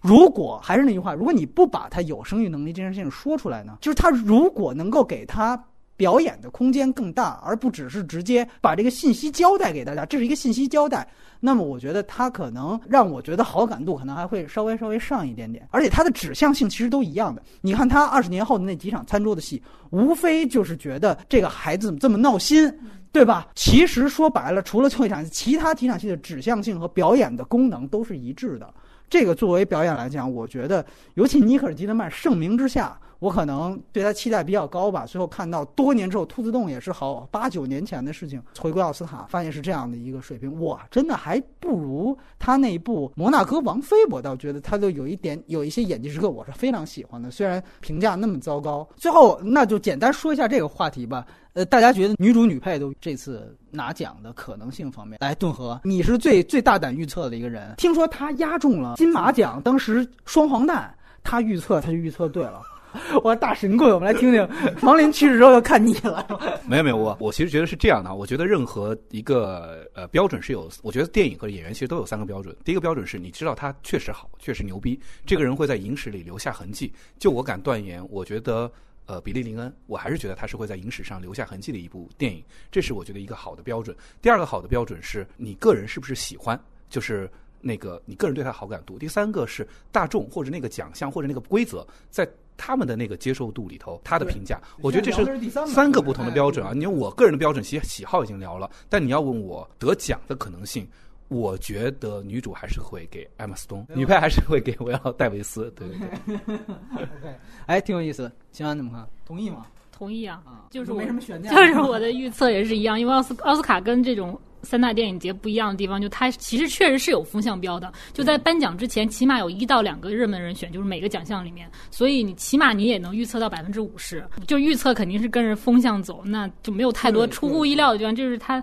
[0.01, 5.57] 如果还是那句话，如果你不把他有生育能力这件事情说出来呢，就是他如果能够给他
[5.95, 11.07] 表演的空间更大，而不只是直接把这个信息交代给大家，这是一个信息交代。
[11.39, 17.41] 那么我觉得他可能让我觉得好感度可能还会稍微稍微上一点点，而且他的指向性其实都一样的。
[17.61, 19.61] 你看他二十年后的那几场餐桌的戏，
[19.91, 22.73] 无非就是觉得这个孩子怎么这么闹心。
[23.14, 23.47] 对吧？
[23.53, 28.74] 其实说白了，除了最后一场，其他几场戏的指向性和表演的功能都是一致的。
[29.07, 30.84] 这个作为表演来讲，我觉得，
[31.14, 35.05] 尤其尼克尔基德曼盛名之下，我可能对他期待比较高吧。
[35.05, 48.86] 最后看到多年之后，兔子洞也是好八九年前的事情，回归奥斯卡，发现是这样的一个水平，哇，真的还不如他那部《摩纳哥王妃》，我倒觉得他都有一点有一些演技时刻，我是非常喜欢的，虽然评价那么糟糕。
[48.97, 51.26] 最后，那就简单说一下这个话题吧。
[51.53, 57.76] 呃，大家觉得女主女配都这次拿奖的可能性方面，来顿河，你是最最大胆预测的一个人。
[57.78, 60.93] 听说他押中了金马奖，当时双黄蛋，
[61.24, 62.61] 他预测他就预测对了。
[63.23, 64.47] 我大神棍，我们来听听
[64.83, 66.25] 王林去世之后要看你了。
[66.67, 72.55] 没有没有，我我其实觉得是这样的，我觉得任何一个呃标准是有，我觉得电影和演员其实都有三个标准。
[72.63, 76.93] 第一个标准是你知道他确实好，确实牛逼，这个人会在影史里留下痕迹。
[77.17, 78.71] 就我敢断言，我觉得
[79.05, 83.95] 呃比利林恩，我还是觉得他是会在影史上留下痕迹的一部电影，这是我觉得一个好的标准。
[84.21, 87.29] 第二个好的标准是你个人是不是喜欢，就是。
[87.65, 92.27] 那个你个人对他好感度，第三个是大众或者那个奖项或者那个规则，在
[92.58, 96.72] 他们的那个接受度里头，他的评价，我觉得这是三个不同的标准啊。
[96.74, 100.88] 你用我个人的标准，喜喜好已经聊了，但你要问我得奖的可能性，
[101.28, 105.72] 我觉得女主还是会给艾玛斯通，女配还是会给维奥戴维斯。
[105.72, 105.97] 对对
[106.38, 106.45] 对，
[106.93, 107.36] OK，
[107.66, 108.32] 哎，挺有意思的。
[108.51, 109.08] 秦安怎么看？
[109.26, 109.66] 同意吗？
[109.95, 128.61] 同意啊，啊，就是我没什么悬念，就是我的预测也是一样，因为奥斯奥斯卡跟这种三大电影节不一样的地方，就它其实确实是有风向标的，就在颁奖之前，起码有一到两个热门人选，就是每个奖项里面，所以你起码你也能预测到百分之五十，就预测肯定是跟着风向走，那就没有太多出乎意料的地方，就是它。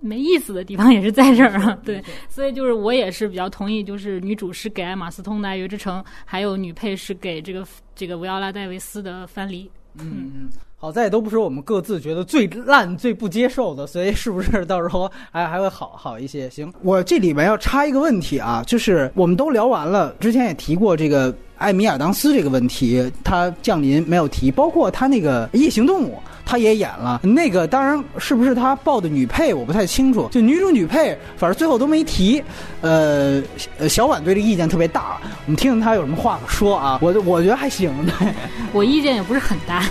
[0.00, 7.66] 没意思的地方也是在这儿啊，对，所以就是我也是比较同意，就是女主是给艾玛斯通的《爱乐之城》，还有女配是给这个
[7.96, 9.64] 这个维奥拉戴维斯的《藩篱》。
[9.94, 16.48] 嗯嗯，好在都不是我们各自觉得最烂、最不接受的，所以是不是到时候还还会好好一些？
[16.50, 26.16] 行，我这里面要插一个问题啊，就是我们都聊完了，之前也提过这个艾米亚当斯这个问题，他降临没有提，包括他那个夜行动物。
[26.50, 32.42] 他也演了那个，当然是不是他报的女配我不太清楚，就女主女配，反正最后都没提。
[32.80, 33.42] 呃，
[33.86, 36.98] 小婉对这个意见特别大，我们听听他有什么话说啊。
[37.02, 38.32] 我我觉得还行，对，
[38.72, 39.84] 我意见也不是很大，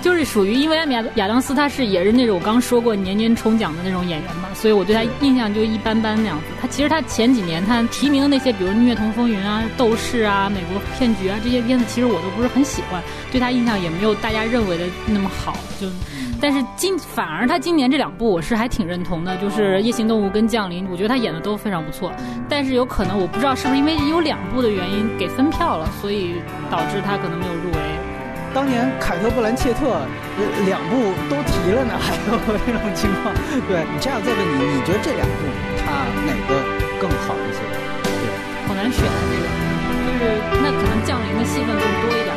[0.00, 6.44] 就是属于因为艾米亚亚当斯他是也是那种我刚说过年年冲奖的那种演员嘛，所以我对他印象就一般般那样子。
[6.60, 15.56] 他其实他前几年他提名的那些，比如《虐童风云》啊、《斗士》啊、《美国骗局》啊这些片子，其实我都不是很喜欢，对他印象也没有大家认为的那么好。
[15.80, 15.86] 就，
[16.40, 22.12] 但是今反而他今年这两部我是还挺认同的，就是《夜行动物》跟《降临》，我觉得他演的都非常不错。
[22.48, 26.34] 但是有可能我不知道是不是因为有两部的原因给分票了，所以
[26.70, 27.77] 导致他可能没有入围。
[28.58, 30.02] 当年凯特·布兰切特
[30.66, 33.32] 两部都提了呢， 还有这种情况。
[33.70, 35.46] 对你这样再问你，你觉得这两部
[35.78, 36.58] 它哪个
[36.98, 37.62] 更好一些？
[38.66, 39.46] 好难选啊，这个
[40.02, 42.34] 就是那可能降临的戏份更多一点。